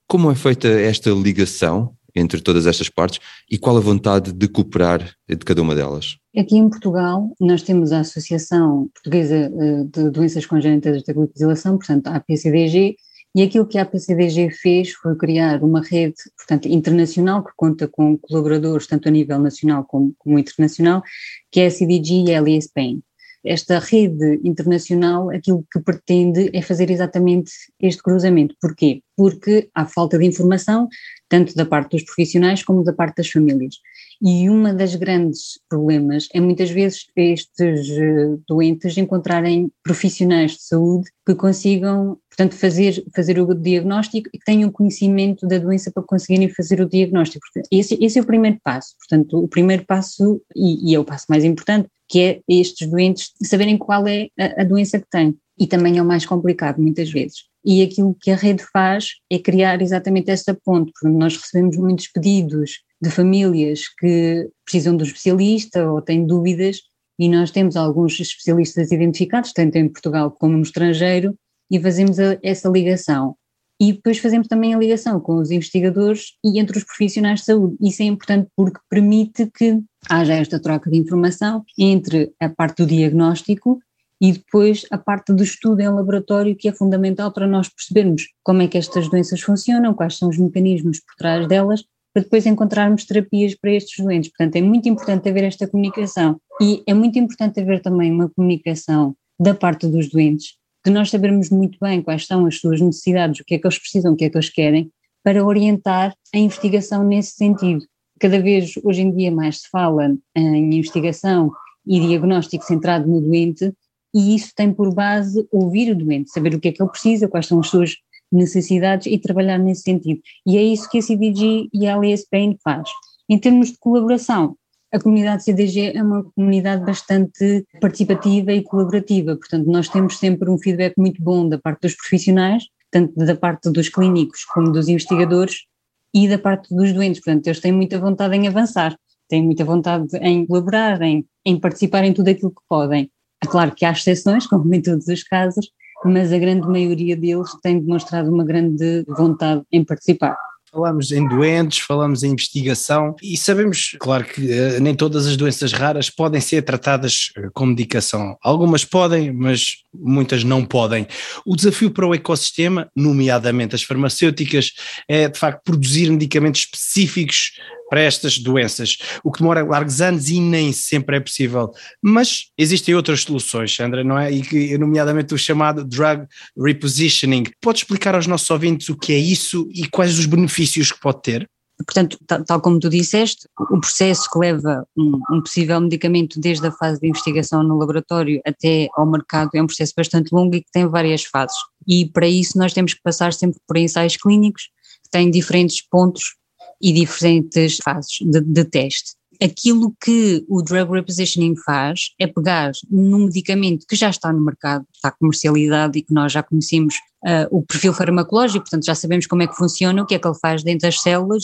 Como 0.07 0.29
é 0.29 0.35
feita 0.35 0.67
esta 0.67 1.09
ligação 1.09 1.95
entre 2.15 2.41
todas 2.41 2.67
estas 2.67 2.89
partes 2.89 3.19
e 3.49 3.57
qual 3.57 3.75
a 3.75 3.79
vontade 3.79 4.31
de 4.31 4.47
cooperar 4.47 5.15
de 5.27 5.37
cada 5.37 5.63
uma 5.63 5.73
delas? 5.73 6.17
Aqui 6.37 6.57
em 6.57 6.69
Portugal, 6.69 7.33
nós 7.41 7.63
temos 7.63 7.91
a 7.91 8.01
Associação 8.01 8.87
Portuguesa 8.93 9.35
eh, 9.35 9.83
de 9.85 10.11
Doenças 10.11 10.45
Congénitas 10.45 11.01
da 11.01 11.11
Glicosilação, 11.13 11.75
portanto, 11.75 12.05
a 12.05 12.17
APCDG, 12.17 12.97
e 13.35 13.43
aquilo 13.43 13.67
que 13.67 13.77
a 13.77 13.83
APCDG 13.83 14.49
fez 14.51 14.91
foi 14.91 15.15
criar 15.15 15.63
uma 15.63 15.81
rede, 15.81 16.15
portanto, 16.35 16.67
internacional, 16.67 17.43
que 17.43 17.51
conta 17.55 17.87
com 17.87 18.17
colaboradores 18.17 18.87
tanto 18.87 19.07
a 19.07 19.11
nível 19.11 19.39
nacional 19.39 19.83
como, 19.85 20.13
como 20.17 20.39
internacional, 20.39 21.03
que 21.51 21.59
é 21.59 21.67
a 21.67 21.71
CDG 21.71 22.25
e 22.25 22.35
a 22.35 22.41
LA 22.41 22.57
Spain. 22.57 23.03
Esta 23.43 23.79
rede 23.79 24.41
internacional, 24.43 25.29
aquilo 25.29 25.65
que 25.71 25.79
pretende 25.79 26.49
é 26.53 26.61
fazer 26.61 26.91
exatamente 26.91 27.51
este 27.79 28.03
cruzamento. 28.03 28.53
Porquê? 28.59 29.01
Porque 29.15 29.69
há 29.73 29.85
falta 29.85 30.17
de 30.17 30.25
informação, 30.25 30.89
tanto 31.29 31.55
da 31.55 31.65
parte 31.65 31.91
dos 31.91 32.03
profissionais 32.03 32.63
como 32.63 32.83
da 32.83 32.91
parte 32.91 33.17
das 33.17 33.29
famílias. 33.29 33.75
E 34.21 34.49
uma 34.49 34.73
das 34.73 34.95
grandes 34.95 35.57
problemas 35.69 36.27
é 36.33 36.41
muitas 36.41 36.69
vezes 36.69 37.05
estes 37.15 37.89
eh, 37.89 38.35
doentes 38.45 38.97
encontrarem 38.97 39.71
profissionais 39.81 40.51
de 40.51 40.63
saúde 40.63 41.09
que 41.25 41.33
consigam, 41.33 42.19
portanto, 42.39 42.55
fazer, 42.57 43.03
fazer 43.13 43.37
o 43.37 43.53
diagnóstico 43.53 44.29
e 44.33 44.37
que 44.37 44.45
tenham 44.45 44.71
conhecimento 44.71 45.45
da 45.45 45.57
doença 45.57 45.91
para 45.91 46.03
conseguirem 46.03 46.47
fazer 46.47 46.79
o 46.79 46.87
diagnóstico. 46.87 47.45
Esse, 47.69 47.97
esse 48.01 48.17
é 48.17 48.21
o 48.21 48.25
primeiro 48.25 48.57
passo. 48.63 48.95
Portanto, 48.97 49.43
o 49.43 49.47
primeiro 49.47 49.85
passo, 49.85 50.41
e, 50.55 50.89
e, 50.89 50.95
é 50.95 50.99
o 50.99 51.03
passo 51.03 51.25
mais 51.27 51.43
importante, 51.43 51.89
que 52.07 52.21
é 52.21 52.39
estes 52.47 52.87
doentes 52.87 53.33
saberem 53.43 53.77
qual 53.77 54.07
é 54.07 54.29
a, 54.39 54.61
a 54.61 54.63
doença 54.63 54.97
que 54.99 55.09
têm. 55.09 55.35
E 55.59 55.67
também 55.67 55.97
é 55.97 56.01
o 56.01 56.05
mais 56.05 56.25
complicado, 56.25 56.81
muitas 56.81 57.11
vezes. 57.11 57.43
E 57.65 57.81
aquilo 57.81 58.15
que 58.17 58.31
a 58.31 58.37
rede 58.37 58.63
faz 58.71 59.15
é 59.29 59.37
criar 59.37 59.81
exatamente 59.81 60.31
essa 60.31 60.53
ponte, 60.53 60.93
porque 60.93 61.13
nós 61.13 61.35
recebemos 61.35 61.75
muitos 61.75 62.07
pedidos 62.07 62.79
de 63.01 63.09
famílias 63.09 63.81
que 63.99 64.47
precisam 64.63 64.95
do 64.95 65.03
especialista 65.03 65.91
ou 65.91 66.01
têm 66.01 66.25
dúvidas, 66.25 66.79
e 67.19 67.27
nós 67.27 67.51
temos 67.51 67.75
alguns 67.75 68.17
especialistas 68.17 68.93
identificados, 68.93 69.51
tanto 69.51 69.75
em 69.75 69.89
Portugal 69.89 70.31
como 70.31 70.55
no 70.55 70.63
estrangeiro, 70.63 71.35
e 71.69 71.79
fazemos 71.79 72.19
a, 72.19 72.37
essa 72.43 72.69
ligação. 72.69 73.35
E 73.81 73.93
depois 73.93 74.17
fazemos 74.17 74.47
também 74.47 74.73
a 74.73 74.77
ligação 74.77 75.19
com 75.21 75.37
os 75.37 75.51
investigadores 75.51 76.33
e 76.43 76.59
entre 76.59 76.77
os 76.77 76.83
profissionais 76.83 77.39
de 77.39 77.45
saúde. 77.45 77.77
Isso 77.79 78.01
é 78.01 78.05
importante 78.05 78.49
porque 78.55 78.79
permite 78.89 79.49
que 79.51 79.81
haja 80.09 80.33
esta 80.33 80.59
troca 80.59 80.89
de 80.91 80.97
informação 80.97 81.63
entre 81.77 82.33
a 82.39 82.49
parte 82.49 82.83
do 82.83 82.87
diagnóstico 82.87 83.79
e 84.21 84.33
depois 84.33 84.85
a 84.91 84.97
parte 84.97 85.33
do 85.33 85.43
estudo 85.43 85.79
em 85.79 85.87
laboratório, 85.87 86.55
que 86.55 86.67
é 86.67 86.73
fundamental 86.73 87.31
para 87.31 87.47
nós 87.47 87.69
percebermos 87.69 88.27
como 88.43 88.61
é 88.61 88.67
que 88.67 88.77
estas 88.77 89.09
doenças 89.09 89.39
funcionam, 89.39 89.93
quais 89.93 90.17
são 90.17 90.27
os 90.27 90.37
mecanismos 90.37 90.99
por 90.99 91.15
trás 91.15 91.47
delas, 91.47 91.83
para 92.13 92.23
depois 92.23 92.45
encontrarmos 92.45 93.05
terapias 93.05 93.55
para 93.55 93.71
estes 93.71 94.03
doentes. 94.03 94.29
Portanto, 94.31 94.55
é 94.57 94.61
muito 94.61 94.89
importante 94.89 95.29
haver 95.29 95.45
esta 95.45 95.67
comunicação 95.67 96.39
e 96.61 96.83
é 96.85 96.93
muito 96.93 97.17
importante 97.17 97.61
haver 97.61 97.81
também 97.81 98.11
uma 98.11 98.29
comunicação 98.29 99.15
da 99.39 99.53
parte 99.53 99.87
dos 99.87 100.09
doentes, 100.09 100.57
de 100.85 100.91
nós 100.91 101.09
sabermos 101.09 101.49
muito 101.49 101.77
bem 101.81 102.01
quais 102.01 102.25
são 102.25 102.45
as 102.45 102.59
suas 102.59 102.79
necessidades, 102.79 103.41
o 103.41 103.45
que 103.45 103.55
é 103.55 103.59
que 103.59 103.67
eles 103.67 103.79
precisam, 103.79 104.13
o 104.13 104.15
que 104.15 104.25
é 104.25 104.29
que 104.29 104.37
eles 104.37 104.49
querem, 104.49 104.91
para 105.23 105.43
orientar 105.43 106.15
a 106.33 106.37
investigação 106.37 107.03
nesse 107.03 107.31
sentido. 107.33 107.85
cada 108.19 108.39
vez 108.41 108.73
hoje 108.83 109.01
em 109.01 109.15
dia 109.15 109.31
mais 109.31 109.61
se 109.61 109.69
fala 109.69 110.13
em 110.35 110.73
investigação 110.73 111.51
e 111.87 111.99
diagnóstico 111.99 112.65
centrado 112.65 113.07
no 113.07 113.21
doente, 113.21 113.73
e 114.13 114.35
isso 114.35 114.51
tem 114.55 114.73
por 114.73 114.93
base 114.93 115.47
ouvir 115.51 115.91
o 115.91 115.95
doente, 115.95 116.31
saber 116.31 116.53
o 116.53 116.59
que 116.59 116.67
é 116.67 116.71
que 116.71 116.81
ele 116.81 116.89
precisa, 116.89 117.27
quais 117.27 117.47
são 117.47 117.59
as 117.59 117.69
suas 117.69 117.95
necessidades 118.31 119.07
e 119.07 119.17
trabalhar 119.17 119.57
nesse 119.57 119.83
sentido. 119.83 120.21
E 120.45 120.57
é 120.57 120.63
isso 120.63 120.89
que 120.89 120.97
a 120.97 121.01
CDG 121.01 121.69
e 121.73 121.87
a 121.87 121.95
Pain 122.29 122.57
faz. 122.63 122.89
Em 123.27 123.37
termos 123.37 123.71
de 123.71 123.77
colaboração, 123.79 124.55
a 124.91 124.99
comunidade 124.99 125.43
CDG 125.43 125.93
é 125.95 126.01
uma 126.01 126.23
comunidade 126.23 126.83
bastante 126.83 127.65
participativa 127.79 128.51
e 128.51 128.63
colaborativa, 128.63 129.35
portanto 129.35 129.67
nós 129.67 129.87
temos 129.87 130.17
sempre 130.17 130.49
um 130.49 130.57
feedback 130.57 130.95
muito 130.97 131.21
bom 131.21 131.47
da 131.47 131.57
parte 131.57 131.81
dos 131.81 131.95
profissionais, 131.95 132.63
tanto 132.89 133.13
da 133.15 133.35
parte 133.35 133.69
dos 133.69 133.89
clínicos 133.89 134.43
como 134.45 134.71
dos 134.71 134.87
investigadores 134.87 135.65
e 136.13 136.27
da 136.27 136.39
parte 136.39 136.75
dos 136.75 136.91
doentes, 136.91 137.21
portanto 137.23 137.45
eles 137.45 137.59
têm 137.59 137.71
muita 137.71 137.99
vontade 137.99 138.35
em 138.35 138.47
avançar, 138.47 138.97
têm 139.27 139.43
muita 139.43 139.63
vontade 139.63 140.07
em 140.21 140.45
colaborar, 140.45 141.01
em, 141.03 141.23
em 141.45 141.59
participar 141.59 142.03
em 142.03 142.13
tudo 142.13 142.29
aquilo 142.29 142.51
que 142.51 142.61
podem. 142.67 143.11
É 143.43 143.47
claro 143.47 143.73
que 143.75 143.85
há 143.85 143.91
exceções, 143.91 144.45
como 144.47 144.73
em 144.73 144.81
todos 144.81 145.07
os 145.07 145.23
casos, 145.23 145.69
mas 146.03 146.33
a 146.33 146.37
grande 146.39 146.67
maioria 146.67 147.15
deles 147.15 147.49
tem 147.61 147.79
demonstrado 147.79 148.33
uma 148.33 148.43
grande 148.43 149.05
vontade 149.07 149.61
em 149.71 149.83
participar. 149.83 150.35
Falamos 150.71 151.11
em 151.11 151.27
doentes, 151.27 151.79
falamos 151.79 152.23
em 152.23 152.31
investigação 152.31 153.15
e 153.23 153.35
sabemos, 153.35 153.95
claro, 153.99 154.23
que 154.23 154.41
uh, 154.41 154.79
nem 154.79 154.93
todas 154.93 155.25
as 155.25 155.35
doenças 155.35 155.73
raras 155.73 156.09
podem 156.09 156.39
ser 156.39 156.61
tratadas 156.61 157.31
uh, 157.37 157.49
com 157.53 157.65
medicação. 157.65 158.37
Algumas 158.43 158.85
podem, 158.85 159.33
mas 159.33 159.77
muitas 159.93 160.43
não 160.43 160.63
podem. 160.63 161.07
O 161.43 161.55
desafio 161.55 161.89
para 161.89 162.05
o 162.05 162.13
ecossistema, 162.13 162.87
nomeadamente 162.95 163.73
as 163.73 163.81
farmacêuticas, 163.81 164.71
é 165.07 165.27
de 165.27 165.39
facto 165.39 165.63
produzir 165.63 166.09
medicamentos 166.11 166.61
específicos 166.61 167.53
para 167.89 168.01
estas 168.01 168.37
doenças, 168.37 168.97
o 169.23 169.31
que 169.31 169.39
demora 169.39 169.65
largos 169.65 170.01
anos 170.01 170.29
e 170.29 170.39
nem 170.39 170.71
sempre 170.71 171.17
é 171.17 171.19
possível. 171.19 171.71
Mas 172.01 172.51
existem 172.57 172.95
outras 172.95 173.21
soluções, 173.21 173.75
Sandra, 173.75 174.03
não 174.03 174.17
é? 174.17 174.31
E 174.31 174.41
que, 174.41 174.77
nomeadamente 174.77 175.33
o 175.33 175.37
chamado 175.37 175.83
drug 175.83 176.25
repositioning. 176.57 177.45
Pode 177.61 177.79
explicar 177.79 178.15
aos 178.15 178.27
nossos 178.27 178.49
ouvintes 178.49 178.89
o 178.89 178.95
que 178.95 179.13
é 179.13 179.17
isso 179.17 179.67
e 179.73 179.87
quais 179.87 180.17
os 180.19 180.25
benefícios 180.25 180.91
que 180.91 180.99
pode 180.99 181.21
ter? 181.21 181.49
Portanto, 181.85 182.17
tal, 182.27 182.43
tal, 182.43 182.61
como 182.61 182.77
tu 182.77 182.89
disseste, 182.89 183.47
o 183.57 183.79
processo 183.79 184.29
que 184.29 184.37
leva 184.37 184.85
um, 184.97 185.19
um, 185.31 185.41
possível 185.41 185.79
medicamento 185.79 186.39
desde 186.39 186.67
a 186.67 186.71
fase 186.71 186.99
de 186.99 187.07
investigação 187.07 187.63
no 187.63 187.77
laboratório 187.77 188.41
até 188.45 188.89
ao 188.93 189.05
mercado 189.05 189.51
é 189.53 189.61
um 189.61 189.65
processo 189.65 189.93
bastante 189.95 190.33
longo 190.33 190.53
e 190.55 190.61
que 190.61 190.71
tem 190.73 190.85
várias 190.85 191.23
fases. 191.23 191.55
E 191.87 192.05
para 192.05 192.27
isso 192.27 192.57
nós 192.57 192.73
temos 192.73 192.93
que 192.93 193.01
passar 193.01 193.31
sempre 193.31 193.59
por 193.65 193.77
ensaios 193.77 194.17
clínicos 194.17 194.63
que 195.03 195.09
têm 195.09 195.31
diferentes 195.31 195.81
pontos 195.81 196.35
e 196.81 196.93
diferentes 196.93 197.77
fases 197.83 198.17
de, 198.21 198.41
de 198.41 198.63
teste. 198.65 199.19
Aquilo 199.41 199.95
que 200.03 200.43
o 200.49 200.61
drug 200.61 200.91
repositioning 200.91 201.55
faz 201.55 202.13
é 202.19 202.27
pegar 202.27 202.71
num 202.89 203.25
medicamento 203.25 203.85
que 203.87 203.95
já 203.95 204.09
está 204.09 204.33
no 204.33 204.43
mercado, 204.43 204.85
está 204.93 205.11
comercializado 205.11 205.97
e 205.97 206.01
que 206.01 206.13
nós 206.13 206.33
já 206.33 206.43
conhecemos 206.43 206.95
uh, 207.23 207.47
o 207.49 207.63
perfil 207.63 207.93
farmacológico, 207.93 208.65
portanto 208.65 208.85
já 208.85 208.93
sabemos 208.93 209.27
como 209.27 209.41
é 209.41 209.47
que 209.47 209.55
funciona, 209.55 210.03
o 210.03 210.05
que 210.05 210.15
é 210.15 210.19
que 210.19 210.27
ele 210.27 210.37
faz 210.41 210.61
dentro 210.61 210.81
das 210.81 210.99
células, 210.99 211.43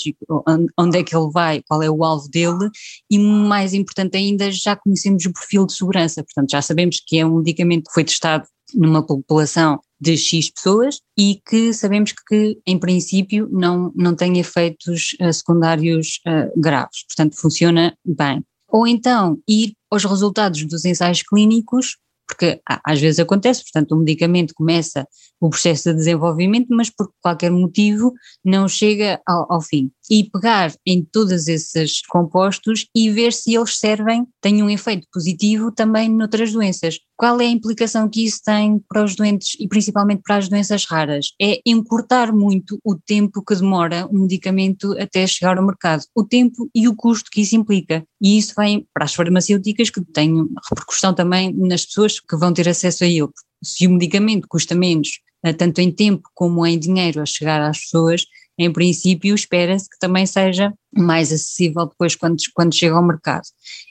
onde 0.77 0.97
é 0.97 1.03
que 1.03 1.15
ele 1.15 1.31
vai, 1.31 1.61
qual 1.65 1.81
é 1.81 1.89
o 1.89 2.03
alvo 2.03 2.27
dele 2.29 2.69
e 3.09 3.17
mais 3.17 3.73
importante 3.73 4.17
ainda, 4.17 4.51
já 4.51 4.75
conhecemos 4.75 5.25
o 5.25 5.31
perfil 5.31 5.65
de 5.65 5.73
segurança, 5.73 6.21
portanto 6.21 6.51
já 6.51 6.61
sabemos 6.61 7.01
que 7.05 7.17
é 7.17 7.25
um 7.25 7.37
medicamento 7.37 7.85
que 7.85 7.93
foi 7.93 8.03
testado 8.03 8.45
numa 8.73 9.05
população 9.05 9.79
de 9.99 10.17
X 10.17 10.51
pessoas 10.51 10.99
e 11.17 11.39
que 11.47 11.73
sabemos 11.73 12.13
que, 12.27 12.59
em 12.65 12.77
princípio, 12.77 13.47
não, 13.51 13.91
não 13.95 14.15
tem 14.15 14.37
efeitos 14.39 15.15
uh, 15.21 15.31
secundários 15.31 16.19
uh, 16.27 16.59
graves, 16.59 17.05
portanto, 17.07 17.39
funciona 17.39 17.95
bem. 18.05 18.43
Ou 18.69 18.85
então 18.87 19.37
ir 19.47 19.73
aos 19.89 20.03
resultados 20.03 20.65
dos 20.65 20.85
ensaios 20.85 21.21
clínicos 21.23 21.97
porque 22.27 22.59
às 22.83 22.99
vezes 22.99 23.19
acontece, 23.19 23.63
portanto, 23.63 23.91
o 23.91 23.99
medicamento 23.99 24.53
começa 24.55 25.07
o 25.39 25.49
processo 25.49 25.89
de 25.89 25.95
desenvolvimento, 25.95 26.67
mas 26.71 26.89
por 26.89 27.11
qualquer 27.21 27.51
motivo 27.51 28.13
não 28.43 28.67
chega 28.67 29.21
ao, 29.27 29.51
ao, 29.53 29.61
fim. 29.61 29.91
E 30.09 30.29
pegar 30.29 30.73
em 30.85 31.03
todos 31.03 31.47
esses 31.47 32.01
compostos 32.07 32.87
e 32.95 33.09
ver 33.09 33.33
se 33.33 33.55
eles 33.55 33.77
servem, 33.77 34.25
têm 34.41 34.61
um 34.61 34.69
efeito 34.69 35.07
positivo 35.11 35.71
também 35.71 36.09
noutras 36.09 36.51
doenças. 36.51 36.99
Qual 37.17 37.39
é 37.39 37.45
a 37.45 37.49
implicação 37.49 38.09
que 38.09 38.25
isso 38.25 38.41
tem 38.43 38.79
para 38.89 39.03
os 39.03 39.15
doentes 39.15 39.55
e 39.59 39.67
principalmente 39.67 40.21
para 40.21 40.37
as 40.37 40.49
doenças 40.49 40.85
raras? 40.85 41.27
É 41.41 41.61
encurtar 41.65 42.33
muito 42.33 42.77
o 42.83 42.95
tempo 42.95 43.43
que 43.43 43.55
demora 43.55 44.07
um 44.11 44.23
medicamento 44.23 44.91
até 44.99 45.25
chegar 45.25 45.57
ao 45.57 45.65
mercado, 45.65 46.03
o 46.13 46.23
tempo 46.23 46.69
e 46.75 46.87
o 46.87 46.95
custo 46.95 47.29
que 47.31 47.41
isso 47.41 47.55
implica. 47.55 48.05
E 48.21 48.37
isso 48.37 48.53
vem 48.57 48.85
para 48.93 49.05
as 49.05 49.13
farmacêuticas 49.13 49.89
que 49.89 50.01
têm 50.01 50.45
repercussão 50.69 51.13
também 51.13 51.53
nas 51.53 51.85
pessoas 51.85 52.19
que 52.19 52.35
vão 52.35 52.53
ter 52.53 52.67
acesso 52.67 53.03
a 53.03 53.07
ele. 53.07 53.29
Se 53.63 53.87
o 53.87 53.91
medicamento 53.91 54.47
custa 54.47 54.75
menos, 54.75 55.19
eh, 55.43 55.53
tanto 55.53 55.79
em 55.79 55.91
tempo 55.91 56.29
como 56.33 56.65
em 56.65 56.77
dinheiro, 56.77 57.21
a 57.21 57.25
chegar 57.25 57.61
às 57.61 57.79
pessoas, 57.79 58.25
em 58.57 58.71
princípio 58.71 59.35
espera-se 59.35 59.89
que 59.89 59.99
também 59.99 60.25
seja 60.25 60.73
mais 60.95 61.31
acessível 61.31 61.87
depois 61.87 62.15
quando, 62.15 62.37
quando 62.53 62.73
chega 62.73 62.95
ao 62.95 63.05
mercado. 63.05 63.43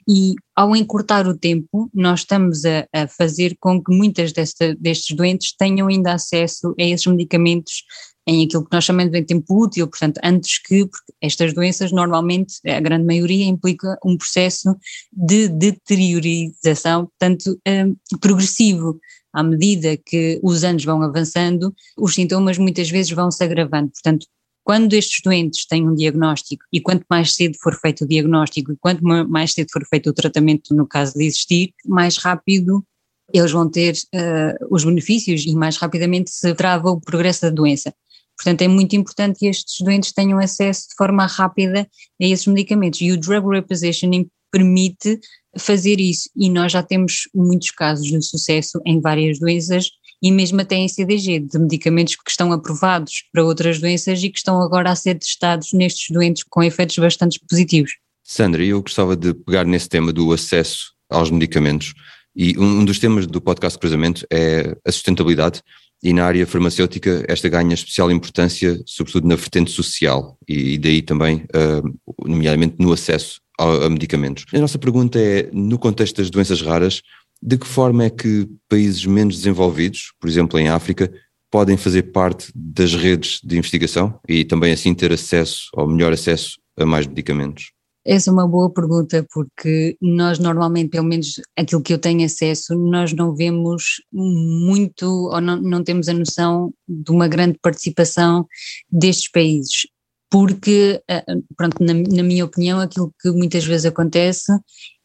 E 0.08 0.34
ao 0.56 0.74
encurtar 0.74 1.26
o 1.26 1.36
tempo, 1.36 1.90
nós 1.92 2.20
estamos 2.20 2.64
a, 2.64 2.86
a 2.92 3.06
fazer 3.06 3.56
com 3.60 3.82
que 3.82 3.94
muitas 3.94 4.32
desta, 4.32 4.74
destes 4.74 5.14
doentes 5.14 5.54
tenham 5.56 5.88
ainda 5.88 6.14
acesso 6.14 6.74
a 6.78 6.82
esses 6.82 7.06
medicamentos 7.06 7.84
em 8.26 8.44
aquilo 8.44 8.64
que 8.64 8.74
nós 8.74 8.84
chamamos 8.84 9.12
de 9.12 9.22
tempo 9.22 9.62
útil, 9.62 9.86
portanto, 9.86 10.18
antes 10.24 10.58
que, 10.58 10.86
porque 10.86 11.12
estas 11.20 11.52
doenças 11.52 11.92
normalmente, 11.92 12.54
a 12.66 12.80
grande 12.80 13.04
maioria, 13.04 13.44
implica 13.44 13.98
um 14.04 14.16
processo 14.16 14.74
de 15.12 15.48
deteriorização, 15.48 17.06
portanto, 17.06 17.60
um, 17.68 18.18
progressivo. 18.18 18.98
À 19.32 19.42
medida 19.42 19.96
que 19.96 20.38
os 20.44 20.62
anos 20.62 20.84
vão 20.84 21.02
avançando, 21.02 21.74
os 21.98 22.14
sintomas 22.14 22.56
muitas 22.56 22.88
vezes 22.88 23.10
vão 23.10 23.32
se 23.32 23.42
agravando. 23.42 23.90
Portanto, 23.90 24.26
quando 24.64 24.94
estes 24.94 25.20
doentes 25.22 25.66
têm 25.66 25.86
um 25.86 25.94
diagnóstico 25.94 26.64
e 26.72 26.80
quanto 26.80 27.04
mais 27.08 27.34
cedo 27.34 27.54
for 27.62 27.74
feito 27.74 28.04
o 28.04 28.08
diagnóstico 28.08 28.72
e 28.72 28.76
quanto 28.76 29.04
mais 29.04 29.52
cedo 29.52 29.68
for 29.70 29.86
feito 29.86 30.08
o 30.08 30.12
tratamento, 30.12 30.74
no 30.74 30.86
caso 30.86 31.12
de 31.14 31.24
existir, 31.24 31.74
mais 31.86 32.16
rápido 32.16 32.84
eles 33.32 33.52
vão 33.52 33.68
ter 33.68 33.94
uh, 34.14 34.74
os 34.74 34.84
benefícios 34.84 35.44
e 35.46 35.54
mais 35.54 35.76
rapidamente 35.76 36.30
se 36.30 36.54
trava 36.54 36.90
o 36.90 37.00
progresso 37.00 37.42
da 37.42 37.50
doença. 37.50 37.94
Portanto, 38.36 38.62
é 38.62 38.68
muito 38.68 38.96
importante 38.96 39.38
que 39.38 39.46
estes 39.46 39.80
doentes 39.80 40.12
tenham 40.12 40.38
acesso 40.38 40.88
de 40.88 40.94
forma 40.96 41.26
rápida 41.26 41.80
a 41.82 42.24
esses 42.24 42.46
medicamentos 42.46 43.00
e 43.00 43.12
o 43.12 43.20
drug 43.20 43.48
repositioning 43.48 44.28
permite 44.50 45.18
fazer 45.58 46.00
isso 46.00 46.28
e 46.36 46.48
nós 46.48 46.72
já 46.72 46.82
temos 46.82 47.28
muitos 47.34 47.70
casos 47.70 48.06
de 48.06 48.22
sucesso 48.22 48.80
em 48.84 49.00
várias 49.00 49.38
doenças 49.38 49.90
e 50.24 50.32
mesmo 50.32 50.58
até 50.58 50.74
em 50.76 50.88
CDG, 50.88 51.38
de 51.38 51.58
medicamentos 51.58 52.16
que 52.16 52.30
estão 52.30 52.50
aprovados 52.50 53.24
para 53.30 53.44
outras 53.44 53.78
doenças 53.78 54.22
e 54.22 54.30
que 54.30 54.38
estão 54.38 54.62
agora 54.62 54.90
a 54.90 54.96
ser 54.96 55.16
testados 55.16 55.74
nestes 55.74 56.08
doentes 56.10 56.42
com 56.48 56.62
efeitos 56.62 56.96
bastante 56.96 57.38
positivos. 57.46 57.92
Sandra, 58.22 58.64
eu 58.64 58.80
gostava 58.80 59.14
de 59.14 59.34
pegar 59.34 59.66
nesse 59.66 59.86
tema 59.86 60.14
do 60.14 60.32
acesso 60.32 60.94
aos 61.10 61.30
medicamentos 61.30 61.92
e 62.34 62.58
um 62.58 62.86
dos 62.86 62.98
temas 62.98 63.26
do 63.26 63.38
podcast 63.38 63.78
Cruzamento 63.78 64.26
é 64.32 64.74
a 64.82 64.90
sustentabilidade 64.90 65.60
e 66.02 66.14
na 66.14 66.24
área 66.24 66.46
farmacêutica 66.46 67.22
esta 67.28 67.50
ganha 67.50 67.74
especial 67.74 68.10
importância, 68.10 68.80
sobretudo 68.86 69.28
na 69.28 69.36
vertente 69.36 69.72
social 69.72 70.38
e 70.48 70.78
daí 70.78 71.02
também, 71.02 71.44
uh, 71.54 72.26
nomeadamente 72.26 72.76
no 72.78 72.94
acesso 72.94 73.42
a, 73.58 73.90
medicamentos. 73.90 74.46
A 74.54 74.58
nossa 74.58 74.78
pergunta 74.78 75.18
é, 75.18 75.50
no 75.52 75.78
contexto 75.78 76.16
das 76.16 76.30
doenças 76.30 76.62
raras, 76.62 77.02
de 77.46 77.58
que 77.58 77.66
forma 77.66 78.04
é 78.04 78.10
que 78.10 78.48
países 78.70 79.04
menos 79.04 79.36
desenvolvidos, 79.36 80.14
por 80.18 80.30
exemplo 80.30 80.58
em 80.58 80.68
África, 80.68 81.12
podem 81.50 81.76
fazer 81.76 82.04
parte 82.04 82.50
das 82.54 82.94
redes 82.94 83.38
de 83.44 83.58
investigação 83.58 84.18
e 84.26 84.46
também 84.46 84.72
assim 84.72 84.94
ter 84.94 85.12
acesso, 85.12 85.68
ou 85.74 85.86
melhor 85.86 86.10
acesso, 86.10 86.58
a 86.78 86.86
mais 86.86 87.06
medicamentos? 87.06 87.70
Essa 88.06 88.30
é 88.30 88.32
uma 88.32 88.48
boa 88.48 88.70
pergunta, 88.70 89.26
porque 89.32 89.96
nós 90.00 90.38
normalmente, 90.38 90.90
pelo 90.90 91.06
menos 91.06 91.40
aquilo 91.56 91.82
que 91.82 91.92
eu 91.92 91.98
tenho 91.98 92.24
acesso, 92.24 92.74
nós 92.74 93.12
não 93.12 93.34
vemos 93.34 94.02
muito 94.10 95.06
ou 95.06 95.40
não, 95.40 95.60
não 95.60 95.84
temos 95.84 96.08
a 96.08 96.14
noção 96.14 96.72
de 96.88 97.10
uma 97.10 97.28
grande 97.28 97.58
participação 97.62 98.46
destes 98.90 99.30
países. 99.30 99.86
Porque, 100.30 101.00
eh, 101.08 101.24
pronto, 101.56 101.76
na, 101.82 101.94
na 101.94 102.22
minha 102.22 102.44
opinião, 102.44 102.80
aquilo 102.80 103.12
que 103.20 103.30
muitas 103.30 103.64
vezes 103.64 103.86
acontece 103.86 104.52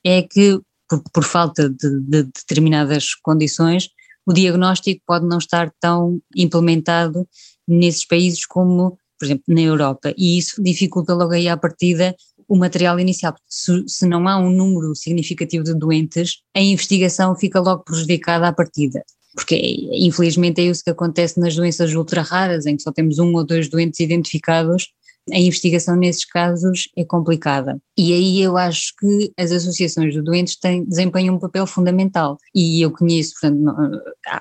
é 0.03 0.21
que, 0.21 0.59
por, 0.89 1.03
por 1.13 1.23
falta 1.23 1.69
de, 1.69 1.99
de 2.01 2.23
determinadas 2.23 3.13
condições, 3.15 3.89
o 4.25 4.33
diagnóstico 4.33 5.01
pode 5.05 5.25
não 5.25 5.37
estar 5.37 5.71
tão 5.79 6.19
implementado 6.35 7.27
nesses 7.67 8.05
países 8.05 8.45
como, 8.45 8.97
por 9.17 9.25
exemplo, 9.25 9.43
na 9.47 9.61
Europa, 9.61 10.13
e 10.17 10.37
isso 10.37 10.61
dificulta 10.61 11.13
logo 11.13 11.33
aí 11.33 11.47
à 11.47 11.55
partida 11.55 12.15
o 12.47 12.57
material 12.57 12.99
inicial. 12.99 13.35
Se, 13.47 13.83
se, 13.87 14.07
não 14.07 14.27
há 14.27 14.37
um 14.37 14.49
número 14.49 14.95
significativo 14.95 15.63
de 15.63 15.75
doentes, 15.75 16.41
a 16.55 16.59
investigação 16.59 17.35
fica 17.35 17.59
logo 17.59 17.83
prejudicada 17.83 18.47
à 18.47 18.51
partida. 18.51 19.03
Porque, 19.35 19.55
infelizmente, 19.93 20.59
é 20.59 20.65
isso 20.65 20.83
que 20.83 20.89
acontece 20.89 21.39
nas 21.39 21.55
doenças 21.55 21.93
ultra 21.93 22.23
raras, 22.23 22.65
em 22.65 22.75
que 22.75 22.81
só 22.81 22.91
temos 22.91 23.19
um 23.19 23.33
ou 23.35 23.45
dois 23.45 23.69
doentes 23.69 23.99
identificados, 23.99 24.87
a 25.31 25.37
investigação 25.37 25.95
nesses 25.95 26.25
casos 26.25 26.89
é 26.95 27.03
complicada. 27.03 27.79
E 27.97 28.13
aí 28.13 28.41
eu 28.41 28.57
acho 28.57 28.93
que 28.99 29.31
as 29.37 29.51
associações 29.51 30.13
de 30.13 30.21
doentes 30.21 30.55
têm, 30.55 30.85
desempenham 30.85 31.35
um 31.35 31.39
papel 31.39 31.65
fundamental. 31.67 32.37
E 32.53 32.81
eu 32.81 32.91
conheço, 32.91 33.33
portanto, 33.39 33.75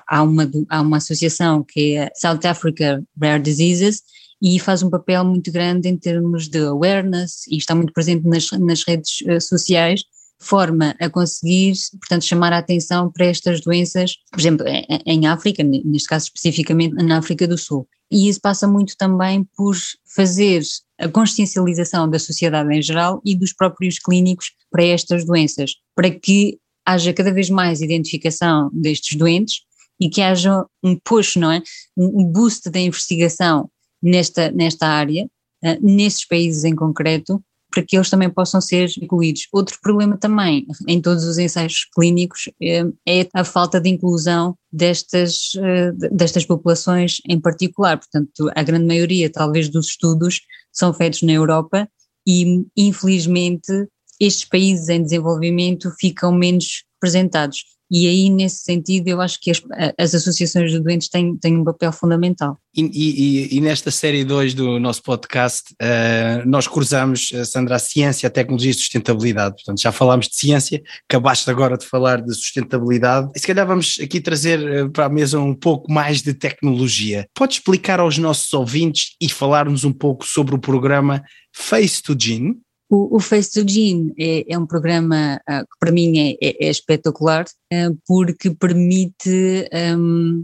há 0.07 0.23
uma, 0.23 0.49
há 0.69 0.81
uma 0.81 0.97
associação 0.97 1.63
que 1.67 1.95
é 1.95 2.09
South 2.15 2.45
Africa 2.45 3.03
Rare 3.21 3.41
Diseases, 3.41 4.01
e 4.41 4.59
faz 4.59 4.81
um 4.81 4.89
papel 4.89 5.25
muito 5.25 5.51
grande 5.51 5.89
em 5.89 5.97
termos 5.97 6.47
de 6.47 6.59
awareness 6.59 7.45
e 7.47 7.57
está 7.57 7.75
muito 7.75 7.91
presente 7.91 8.25
nas, 8.25 8.49
nas 8.51 8.83
redes 8.87 9.21
uh, 9.21 9.41
sociais, 9.41 10.03
forma 10.39 10.95
a 10.99 11.09
conseguir, 11.09 11.73
portanto, 11.99 12.23
chamar 12.23 12.53
a 12.53 12.59
atenção 12.59 13.11
para 13.11 13.25
estas 13.25 13.61
doenças, 13.61 14.13
por 14.31 14.39
exemplo, 14.39 14.65
em, 15.05 15.27
África, 15.27 15.63
neste 15.63 16.07
caso 16.07 16.25
especificamente 16.25 16.93
na 16.95 17.17
África 17.17 17.47
do 17.47 17.57
Sul. 17.57 17.87
E 18.11 18.27
isso 18.27 18.39
passa 18.41 18.67
muito 18.67 18.95
também 18.97 19.45
por 19.55 19.75
fazer 20.15 20.63
a 20.97 21.07
consciencialização 21.07 22.09
da 22.09 22.17
sociedade 22.17 22.73
em 22.73 22.81
geral 22.81 23.21
e 23.25 23.35
dos 23.35 23.53
próprios 23.53 23.99
clínicos 23.99 24.51
para 24.71 24.83
estas 24.83 25.25
doenças, 25.25 25.73
para 25.95 26.09
que 26.09 26.57
haja 26.85 27.13
cada 27.13 27.31
vez 27.31 27.49
mais 27.49 27.81
identificação 27.81 28.69
destes 28.73 29.17
doentes 29.17 29.61
e 29.99 30.09
que 30.09 30.21
haja 30.21 30.65
um 30.83 30.97
push, 30.97 31.35
não 31.35 31.51
é? 31.51 31.61
Um 31.95 32.25
boost 32.25 32.69
da 32.69 32.79
investigação 32.79 33.69
nesta, 34.01 34.49
nesta 34.51 34.87
área, 34.87 35.25
uh, 35.63 35.77
nesses 35.81 36.25
países 36.25 36.63
em 36.63 36.75
concreto, 36.75 37.43
para 37.71 37.83
que 37.83 37.95
eles 37.95 38.09
também 38.09 38.29
possam 38.29 38.59
ser 38.59 38.89
incluídos. 39.01 39.47
Outro 39.51 39.77
problema 39.81 40.17
também 40.17 40.65
em 40.87 41.01
todos 41.01 41.23
os 41.23 41.37
ensaios 41.37 41.85
clínicos 41.95 42.49
é, 42.61 42.83
é 43.07 43.27
a 43.33 43.43
falta 43.43 43.79
de 43.79 43.89
inclusão 43.89 44.55
destas, 44.71 45.51
eh, 45.57 45.91
destas 46.11 46.45
populações 46.45 47.17
em 47.27 47.39
particular. 47.39 47.97
Portanto, 47.97 48.51
a 48.55 48.63
grande 48.63 48.85
maioria, 48.85 49.29
talvez, 49.29 49.69
dos 49.69 49.87
estudos 49.87 50.41
são 50.71 50.93
feitos 50.93 51.21
na 51.21 51.33
Europa 51.33 51.87
e, 52.27 52.65
infelizmente, 52.75 53.87
estes 54.19 54.45
países 54.45 54.89
em 54.89 55.01
desenvolvimento 55.01 55.91
ficam 55.99 56.31
menos 56.31 56.83
representados. 56.95 57.63
E 57.91 58.07
aí, 58.07 58.29
nesse 58.29 58.63
sentido, 58.63 59.07
eu 59.07 59.19
acho 59.19 59.39
que 59.41 59.49
as, 59.49 59.61
as 59.97 60.13
associações 60.13 60.71
de 60.71 60.79
doentes 60.79 61.09
têm, 61.09 61.35
têm 61.37 61.57
um 61.57 61.63
papel 61.63 61.91
fundamental. 61.91 62.57
E, 62.75 62.83
e, 62.83 63.57
e 63.57 63.61
nesta 63.61 63.89
série 63.89 64.23
2 64.23 64.53
do 64.53 64.79
nosso 64.79 65.01
podcast, 65.01 65.73
uh, 65.81 66.47
nós 66.47 66.67
cruzamos, 66.67 67.31
eh, 67.33 67.43
Sandra, 67.43 67.75
a 67.75 67.79
ciência, 67.79 68.27
a 68.27 68.29
tecnologia 68.29 68.69
e 68.69 68.75
a 68.75 68.77
sustentabilidade. 68.77 69.55
Portanto, 69.55 69.81
já 69.81 69.91
falámos 69.91 70.27
de 70.27 70.35
ciência, 70.35 70.81
acabaste 71.09 71.49
agora 71.49 71.77
de 71.77 71.85
falar 71.85 72.21
de 72.21 72.33
sustentabilidade. 72.33 73.31
E 73.35 73.39
se 73.39 73.47
calhar 73.47 73.65
vamos 73.65 73.97
aqui 74.01 74.21
trazer 74.21 74.61
eh, 74.61 74.87
para 74.87 75.05
a 75.05 75.09
mesa 75.09 75.39
um 75.39 75.55
pouco 75.55 75.91
mais 75.91 76.21
de 76.21 76.33
tecnologia. 76.33 77.27
Pode 77.33 77.55
explicar 77.55 77.99
aos 77.99 78.19
nossos 78.19 78.53
ouvintes 78.53 79.15
e 79.19 79.27
falar-nos 79.27 79.83
um 79.83 79.91
pouco 79.91 80.25
sobre 80.25 80.53
o 80.53 80.59
programa 80.59 81.23
Face 81.51 82.03
to 82.03 82.15
Gene? 82.17 82.55
O, 82.89 83.17
o 83.17 83.19
Face 83.19 83.51
to 83.51 83.69
Gene 83.69 84.13
é, 84.17 84.53
é 84.53 84.57
um 84.57 84.65
programa 84.65 85.39
uh, 85.47 85.61
que 85.61 85.79
para 85.79 85.91
mim 85.91 86.17
é, 86.17 86.37
é, 86.41 86.67
é 86.67 86.69
espetacular 86.69 87.45
uh, 87.45 87.97
porque 88.07 88.49
permite 88.49 89.69
um, 89.95 90.43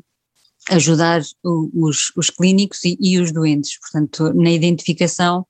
ajudar 0.69 1.21
os, 1.43 2.11
os 2.15 2.29
clínicos 2.29 2.83
e, 2.83 2.97
e, 2.99 3.19
os 3.19 3.31
doentes, 3.31 3.79
portanto, 3.79 4.33
na 4.33 4.49
identificação 4.49 5.45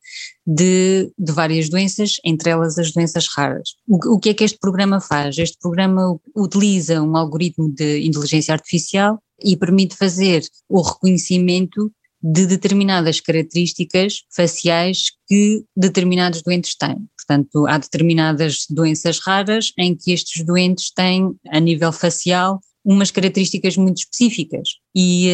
de, 0.46 1.12
de, 1.18 1.32
várias 1.32 1.70
doenças, 1.70 2.16
entre 2.24 2.50
elas 2.50 2.78
as 2.78 2.92
doenças 2.92 3.28
raras. 3.28 3.76
O, 3.88 4.16
o 4.16 4.20
que 4.20 4.30
é 4.30 4.34
que 4.34 4.44
este 4.44 4.58
programa 4.58 5.00
faz? 5.00 5.38
Este 5.38 5.58
programa 5.60 6.20
utiliza 6.36 7.02
um 7.02 7.16
algoritmo 7.16 7.70
de 7.70 8.06
inteligência 8.06 8.54
artificial 8.54 9.22
e 9.44 9.56
permite 9.56 9.96
fazer 9.96 10.44
o 10.70 10.82
reconhecimento 10.82 11.92
de 12.28 12.48
determinadas 12.48 13.20
características 13.20 14.24
faciais 14.36 15.12
que 15.28 15.64
determinados 15.78 16.42
doentes 16.42 16.76
têm. 16.76 16.98
Portanto, 17.16 17.68
há 17.68 17.78
determinadas 17.78 18.66
doenças 18.68 19.20
raras 19.20 19.72
em 19.78 19.96
que 19.96 20.12
estes 20.12 20.44
doentes 20.44 20.92
têm, 20.92 21.36
a 21.50 21.60
nível 21.60 21.92
facial, 21.92 22.60
umas 22.84 23.12
características 23.12 23.78
muito 23.78 23.98
específicas. 23.98 24.70
E 24.96 25.30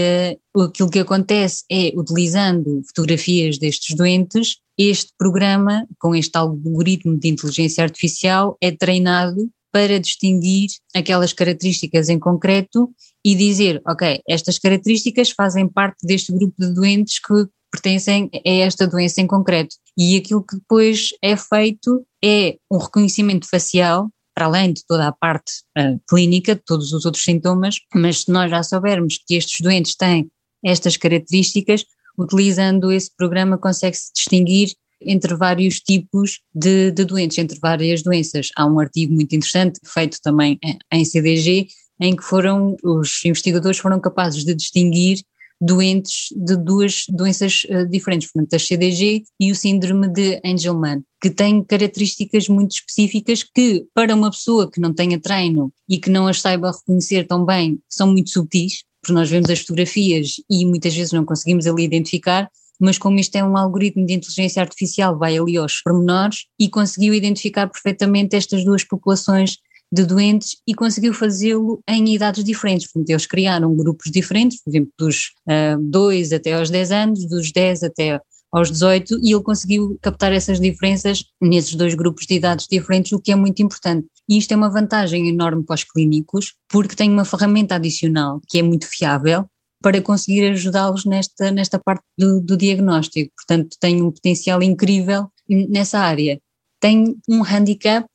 uh, 0.53 0.63
aquilo 0.63 0.89
que 0.89 0.99
acontece 0.99 1.63
é, 1.71 1.93
utilizando 1.95 2.81
fotografias 2.87 3.57
destes 3.57 3.95
doentes, 3.95 4.57
este 4.77 5.13
programa, 5.17 5.87
com 5.97 6.13
este 6.13 6.37
algoritmo 6.37 7.17
de 7.17 7.29
inteligência 7.29 7.85
artificial, 7.85 8.57
é 8.59 8.69
treinado 8.69 9.49
para 9.71 9.99
distinguir 9.99 10.69
aquelas 10.95 11.33
características 11.33 12.09
em 12.09 12.19
concreto 12.19 12.89
e 13.23 13.35
dizer, 13.35 13.81
ok, 13.87 14.21
estas 14.27 14.59
características 14.59 15.31
fazem 15.31 15.67
parte 15.67 16.05
deste 16.05 16.31
grupo 16.31 16.55
de 16.59 16.73
doentes 16.73 17.19
que 17.19 17.47
pertencem 17.71 18.29
a 18.33 18.49
esta 18.49 18.85
doença 18.85 19.21
em 19.21 19.27
concreto. 19.27 19.75
E 19.97 20.17
aquilo 20.17 20.43
que 20.43 20.57
depois 20.57 21.09
é 21.21 21.35
feito 21.37 22.05
é 22.23 22.57
um 22.69 22.77
reconhecimento 22.77 23.47
facial, 23.49 24.09
para 24.35 24.45
além 24.45 24.73
de 24.73 24.83
toda 24.85 25.07
a 25.07 25.11
parte 25.11 25.51
uh, 25.77 25.99
clínica, 26.09 26.55
de 26.55 26.61
todos 26.65 26.91
os 26.91 27.05
outros 27.05 27.23
sintomas, 27.23 27.75
mas 27.93 28.21
se 28.21 28.31
nós 28.31 28.49
já 28.49 28.61
soubermos 28.63 29.19
que 29.25 29.35
estes 29.35 29.61
doentes 29.61 29.95
têm 29.95 30.29
estas 30.63 30.97
características, 30.97 31.85
utilizando 32.17 32.91
esse 32.91 33.09
programa 33.15 33.57
consegue-se 33.57 34.11
distinguir 34.13 34.69
entre 35.01 35.35
vários 35.35 35.79
tipos 35.79 36.39
de, 36.53 36.91
de, 36.91 37.05
doentes, 37.05 37.37
entre 37.37 37.59
várias 37.59 38.01
doenças. 38.01 38.49
Há 38.55 38.65
um 38.65 38.79
artigo 38.79 39.13
muito 39.13 39.35
interessante 39.35 39.79
feito 39.85 40.19
também 40.21 40.59
em 40.91 41.05
CDG, 41.05 41.67
em 41.99 42.15
que 42.15 42.23
foram, 42.23 42.75
os 42.83 43.23
investigadores 43.25 43.77
foram 43.77 43.99
capazes 43.99 44.43
de 44.43 44.55
distinguir 44.55 45.19
doentes 45.61 46.29
de 46.35 46.57
duas 46.57 47.03
doenças 47.07 47.63
uh, 47.69 47.87
diferentes, 47.87 48.31
portanto, 48.31 48.55
a 48.55 48.59
CDG 48.59 49.23
e 49.39 49.51
o 49.51 49.55
síndrome 49.55 50.07
de 50.07 50.41
Angelman, 50.43 51.03
que 51.21 51.29
têm 51.29 51.63
características 51.63 52.49
muito 52.49 52.71
específicas 52.71 53.43
que, 53.43 53.85
para 53.93 54.15
uma 54.15 54.31
pessoa 54.31 54.69
que 54.69 54.81
não 54.81 54.91
tenha 54.91 55.19
treino 55.19 55.71
e 55.87 55.99
que 55.99 56.09
não 56.09 56.27
as 56.27 56.41
saiba 56.41 56.71
reconhecer 56.71 57.27
tão 57.27 57.45
bem, 57.45 57.79
são 57.87 58.07
muito 58.07 58.31
subtis, 58.31 58.83
porque 58.99 59.13
nós 59.13 59.29
vemos 59.29 59.51
as 59.51 59.59
fotografias 59.59 60.35
e 60.49 60.65
muitas 60.65 60.95
vezes 60.95 61.13
não 61.13 61.23
conseguimos 61.23 61.67
ali 61.67 61.83
identificar, 61.83 62.49
mas 62.79 62.97
como 62.97 63.19
isto 63.19 63.35
é 63.35 63.43
um 63.43 63.57
algoritmo 63.57 64.05
de 64.05 64.13
inteligência 64.13 64.61
artificial, 64.61 65.17
vai 65.17 65.37
ali 65.37 65.57
aos 65.57 65.81
pormenores 65.81 66.45
e 66.59 66.69
conseguiu 66.69 67.13
identificar 67.13 67.67
perfeitamente 67.67 68.35
estas 68.35 68.63
duas 68.63 68.83
populações 68.83 69.57
de 69.93 70.05
doentes 70.05 70.57
e 70.65 70.73
conseguiu 70.73 71.13
fazê-lo 71.13 71.81
em 71.87 72.13
idades 72.13 72.43
diferentes. 72.43 72.91
Portanto, 72.91 73.09
eles 73.09 73.25
criaram 73.25 73.75
grupos 73.75 74.09
diferentes, 74.09 74.63
por 74.63 74.69
exemplo, 74.69 74.91
dos 74.97 75.31
uh, 75.47 75.75
ah, 75.75 75.77
2 75.79 76.31
até 76.31 76.53
aos 76.53 76.69
10 76.69 76.91
anos, 76.91 77.27
dos 77.27 77.51
10 77.51 77.83
até 77.83 78.19
aos 78.51 78.69
18, 78.71 79.19
e 79.21 79.33
ele 79.33 79.43
conseguiu 79.43 79.97
captar 80.01 80.33
essas 80.33 80.59
diferenças 80.59 81.23
nesses 81.41 81.73
dois 81.75 81.93
grupos 81.93 82.25
de 82.25 82.35
idades 82.35 82.67
diferentes, 82.69 83.11
o 83.11 83.19
que 83.19 83.31
é 83.31 83.35
muito 83.35 83.61
importante. 83.61 84.07
E 84.27 84.37
isto 84.37 84.51
é 84.51 84.55
uma 84.55 84.69
vantagem 84.69 85.29
enorme 85.29 85.63
para 85.63 85.75
os 85.75 85.83
clínicos, 85.83 86.53
porque 86.69 86.95
tem 86.95 87.09
uma 87.09 87.25
ferramenta 87.25 87.75
adicional 87.75 88.41
que 88.47 88.59
é 88.59 88.63
muito 88.63 88.87
fiável 88.87 89.45
para 89.81 90.01
conseguir 90.01 90.51
ajudá-los 90.51 91.05
nesta, 91.05 91.51
nesta 91.51 91.79
parte 91.79 92.03
do, 92.17 92.39
do 92.39 92.55
diagnóstico. 92.55 93.31
Portanto, 93.35 93.75
tem 93.79 94.01
um 94.01 94.11
potencial 94.11 94.61
incrível 94.61 95.29
nessa 95.49 95.99
área. 95.99 96.39
Tem 96.79 97.15
um 97.27 97.43
handicap 97.43 98.07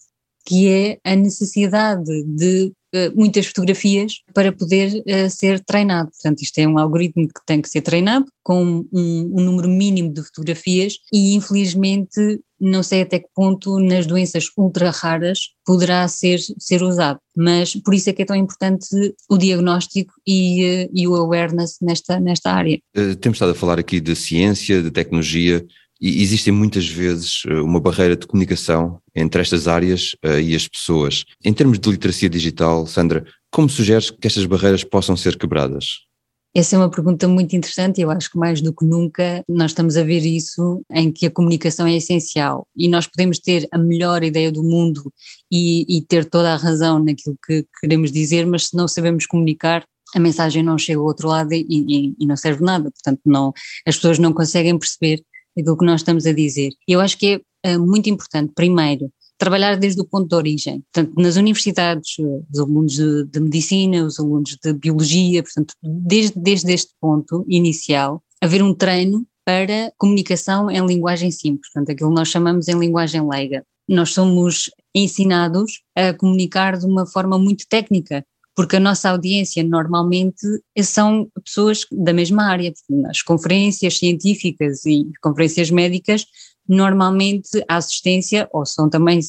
que 0.47 0.69
é 0.69 0.99
a 1.05 1.17
necessidade 1.17 2.23
de 2.25 2.73
muitas 3.15 3.47
fotografias 3.47 4.21
para 4.35 4.53
poder 4.53 5.03
uh, 5.07 5.31
ser 5.31 5.61
treinado. 5.61 6.11
Portanto, 6.11 6.43
isto 6.43 6.59
é 6.59 6.67
um 6.67 6.79
algoritmo 6.79 7.29
que 7.29 7.41
tem 7.47 7.61
que 7.61 7.69
ser 7.69 7.83
treinado 7.83 8.27
com 8.43 8.65
um, 8.65 8.89
um, 8.93 9.43
número 9.43 9.69
mínimo 9.69 10.13
de 10.13 10.23
fotografias 10.23 10.95
e, 11.13 11.35
infelizmente, 11.35 12.41
não 12.61 12.83
sei 12.83 13.03
até 13.03 13.19
que 13.19 13.29
ponto 13.35 13.79
nas 13.81 14.07
doenças 14.07 14.47
ultra 14.57 14.91
raras 14.91 15.39
poderá 15.65 16.07
ser, 16.09 16.39
ser 16.59 16.83
usado, 16.83 17.19
mas 17.37 17.75
por 17.75 17.93
isso 17.93 18.09
é 18.09 18.13
que 18.13 18.23
é 18.23 18.25
tão 18.25 18.37
importante 18.37 18.87
o 19.29 19.37
diagnóstico 19.37 20.13
e, 20.27 20.85
uh, 20.85 20.91
e 20.93 21.07
o 21.09 21.15
awareness 21.15 21.77
nesta, 21.83 22.21
nesta 22.21 22.53
área. 22.53 22.79
temos 23.21 23.37
estado 23.37 23.53
a 23.53 23.55
falar 23.55 23.79
aqui 23.79 24.01
de 24.01 24.15
ciência, 24.15 24.83
de 24.83 24.91
tecnologia, 24.91 25.67
e 26.01 26.23
existem 26.23 26.53
muitas 26.53 26.87
vezes 26.87 27.43
eh, 27.47 27.61
uma 27.61 27.81
barreira 27.81 28.17
de 28.17 28.27
comunicação 28.27 29.01
entre 29.15 29.41
estas 29.41 29.67
áreas 29.67 30.15
uh, 30.25 30.39
e 30.39 30.55
as 30.55 30.69
pessoas. 30.69 31.25
Em 31.45 31.53
termos 31.53 31.79
de 31.79 31.91
literacia 31.91 32.29
digital, 32.29 32.87
Sandra, 32.87 33.25
como 33.51 33.69
sugeres 33.69 34.11
que 34.11 34.27
estas 34.27 34.45
barreiras 34.45 34.85
possam 34.85 35.17
ser 35.17 35.39
quebradas? 35.39 36.07
Essa 36.55 36.75
é 36.75 36.79
uma 36.79 36.91
pergunta 36.91 37.29
muito 37.29 37.55
interessante 37.55 37.99
e 37.99 38.03
eu 38.03 38.11
acho 38.11 38.31
que 38.31 38.39
mais 38.39 38.63
do 38.63 38.73
que 38.73 38.85
nunca 38.85 39.45
nós 39.47 39.73
estamos 39.73 39.95
a 39.97 40.03
ver 40.03 40.25
isso 40.25 40.81
em 40.91 41.13
que 41.13 41.27
a 41.27 41.31
comunicação 41.31 41.87
é 41.87 41.97
essencial 41.97 42.67
e 42.75 42.89
nós 42.89 43.07
podemos 43.07 43.39
ter 43.39 43.69
a 43.71 43.77
melhor 43.77 44.23
ideia 44.23 44.51
do 44.51 44.63
mundo 44.63 45.13
e, 45.53 45.85
e 45.87 46.01
ter 46.01 46.25
toda 46.25 46.55
a 46.55 46.57
razão 46.57 46.99
naquilo 46.99 47.37
que 47.47 47.67
queremos 47.79 48.11
dizer, 48.11 48.47
mas 48.47 48.69
se 48.69 48.77
não 48.77 48.89
sabemos 48.89 49.27
comunicar, 49.27 49.85
a 50.15 50.19
mensagem 50.19 50.63
não 50.63 50.79
chega 50.79 50.99
ao 50.99 51.05
outro 51.05 51.29
lado 51.29 51.53
e, 51.53 51.67
e, 51.69 52.15
e 52.19 52.27
não 52.27 52.37
serve 52.37 52.65
nada, 52.65 52.91
portanto 52.91 53.21
não, 53.27 53.53
as 53.87 53.97
pessoas 53.97 54.19
não 54.19 54.33
conseguem 54.33 54.79
perceber 54.79 55.23
aquilo 55.59 55.77
que 55.77 55.85
nós 55.85 56.01
estamos 56.01 56.27
a 56.27 56.33
dizer. 56.33 56.73
Eu 56.87 57.01
acho 57.01 57.19
que 57.19 57.43
é 57.65 57.77
uh, 57.77 57.81
muito 57.85 58.09
importante, 58.09 58.53
primeiro, 58.55 59.11
trabalhar 59.39 59.77
desde 59.77 60.01
o 60.01 60.05
ponto 60.05 60.29
de 60.29 60.35
origem. 60.35 60.83
Portanto, 60.93 61.21
nas 61.21 61.37
universidades, 61.37 62.17
eh, 62.19 62.41
os 62.51 62.59
alunos 62.59 62.95
de, 62.95 63.25
de, 63.25 63.41
medicina, 63.41 64.05
os 64.05 64.19
alunos 64.19 64.57
de 64.63 64.73
biologia, 64.73 65.43
portanto, 65.43 65.75
desde, 65.83 66.39
desde 66.39 66.73
este 66.73 66.93
ponto 67.01 67.45
inicial, 67.49 68.23
haver 68.41 68.63
um 68.63 68.75
treino 68.75 69.27
para 69.45 69.93
comunicação 69.99 70.71
em 70.71 70.85
linguagem 70.85 71.31
simples, 71.31 71.71
portanto, 71.73 71.93
aquilo 71.93 72.11
que 72.11 72.17
nós 72.17 72.29
chamamos 72.29 72.67
em 72.69 72.79
linguagem 72.79 73.27
leiga. 73.29 73.65
Nós 73.89 74.11
somos 74.11 74.71
ensinados 74.95 75.83
a 75.95 76.13
comunicar 76.15 76.77
de 76.77 76.87
uma 76.87 77.07
forma 77.07 77.39
muito 77.39 77.65
técnica, 77.69 78.25
porque 78.57 78.77
a 78.77 78.81
nossa 78.81 79.11
audiência 79.11 79.63
normalmente 79.63 80.41
são 80.83 81.31
pessoas 81.45 81.87
da 81.93 82.13
mesma 82.13 82.45
área, 82.45 82.73
as 83.09 83.21
conferências 83.21 83.99
científicas 83.99 84.87
e 84.87 85.07
conferências 85.21 85.71
médicas 85.71 86.27
normalmente 86.69 87.65
a 87.69 87.77
assistência 87.77 88.49
ou 88.53 88.65
são 88.67 88.89
também 88.89 89.21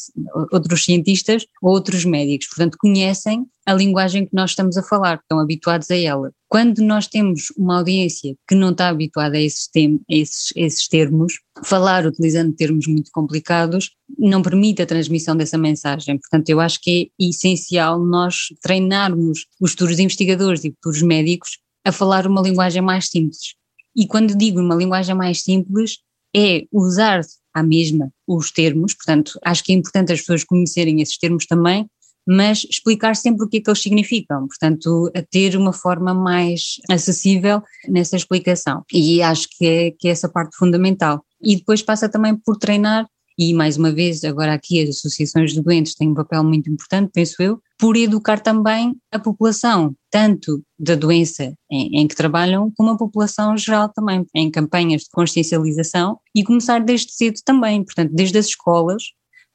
outros 0.52 0.84
cientistas 0.84 1.46
ou 1.62 1.72
outros 1.72 2.06
médicos, 2.06 2.48
portanto 2.48 2.78
conhecem 2.80 3.46
a 3.66 3.74
linguagem 3.74 4.26
que 4.26 4.34
nós 4.34 4.52
estamos 4.52 4.78
a 4.78 4.84
falar, 4.84 5.16
estão 5.16 5.40
habituados 5.40 5.92
a 5.92 5.98
ela. 5.98 6.32
Quando 6.48 6.80
nós 6.80 7.06
temos 7.06 7.52
uma 7.58 7.80
audiência 7.80 8.34
que 8.48 8.56
não 8.56 8.72
está 8.72 8.88
habituada 8.88 9.36
a 9.36 9.42
esses, 9.42 9.68
tem, 9.68 10.00
a 10.10 10.16
esses, 10.16 10.54
a 10.56 10.62
esses 10.62 10.88
termos, 10.88 11.34
falar 11.64 12.06
utilizando 12.06 12.56
termos 12.56 12.88
muito 12.88 13.12
complicados 13.12 13.92
não 14.18 14.42
permite 14.42 14.82
a 14.82 14.86
transmissão 14.86 15.36
dessa 15.36 15.58
mensagem. 15.58 16.18
Portanto, 16.18 16.50
eu 16.50 16.62
acho 16.62 16.80
que 16.82 17.12
é 17.20 17.26
essencial 17.26 18.00
nós 18.00 18.48
treinarmos 18.62 19.46
os 19.60 19.72
futuros 19.72 20.00
investigadores 20.00 20.64
e 20.64 20.72
futuros 20.72 21.02
médicos 21.02 21.60
a 21.84 21.92
falar 21.92 22.26
uma 22.26 22.42
linguagem 22.42 22.82
mais 22.82 23.10
simples. 23.10 23.56
E 23.94 24.08
quando 24.08 24.38
digo 24.38 24.62
uma 24.62 24.76
linguagem 24.76 25.16
mais 25.16 25.44
simples, 25.44 25.98
é 26.38 26.66
usar 26.72 27.22
à 27.54 27.64
mesma 27.64 28.12
os 28.28 28.52
termos, 28.52 28.94
portanto, 28.94 29.40
acho 29.44 29.64
que 29.64 29.72
é 29.72 29.76
importante 29.76 30.14
as 30.14 30.20
pessoas 30.20 30.44
conhecerem 30.44 31.02
esses 31.02 31.18
termos 31.18 31.48
também, 31.48 31.90
mas 32.28 32.66
explicar 32.70 33.16
sempre 33.16 33.46
o 33.46 33.50
que 33.50 33.58
é 33.58 33.62
que 33.62 33.70
eles 33.70 33.82
significam, 33.82 34.48
portanto, 34.48 35.10
ter 35.32 35.56
uma 35.56 35.72
forma 35.72 36.14
mais 36.14 36.76
acessível 36.90 37.64
nessa 37.88 38.18
explicação. 38.18 38.84
E 38.94 39.22
acho 39.22 39.48
que 39.58 39.66
é, 39.66 39.92
que 39.92 40.08
é 40.10 40.12
essa 40.12 40.28
parte 40.28 40.56
fundamental. 40.58 41.24
E 41.42 41.56
depois 41.56 41.82
passa 41.82 42.10
também 42.10 42.36
por 42.36 42.58
treinar 42.58 43.08
e 43.38 43.54
mais 43.54 43.78
uma 43.78 43.92
vez, 43.92 44.24
agora 44.24 44.54
aqui 44.54 44.82
as 44.82 44.90
associações 44.90 45.54
de 45.54 45.62
doentes 45.62 45.94
têm 45.94 46.10
um 46.10 46.14
papel 46.14 46.44
muito 46.44 46.70
importante, 46.72 47.12
penso 47.14 47.42
eu, 47.42 47.62
por 47.78 47.96
educar 47.96 48.40
também 48.40 48.96
a 49.12 49.20
população, 49.20 49.96
tanto 50.10 50.64
da 50.80 50.96
doença 50.96 51.54
em, 51.72 52.02
em, 52.02 52.08
que 52.08 52.16
trabalham, 52.16 52.72
como 52.76 52.90
a 52.90 52.98
população 52.98 53.56
geral 53.56 53.90
também, 53.90 54.26
em 54.34 54.50
campanhas 54.50 55.04
de 55.04 55.10
consciencialização 55.12 56.18
e 56.34 56.44
começar 56.44 56.80
desde 56.80 57.12
cedo 57.14 57.40
também, 57.46 57.84
portanto, 57.84 58.12
desde 58.14 58.38
as 58.40 58.48
escolas, 58.48 59.04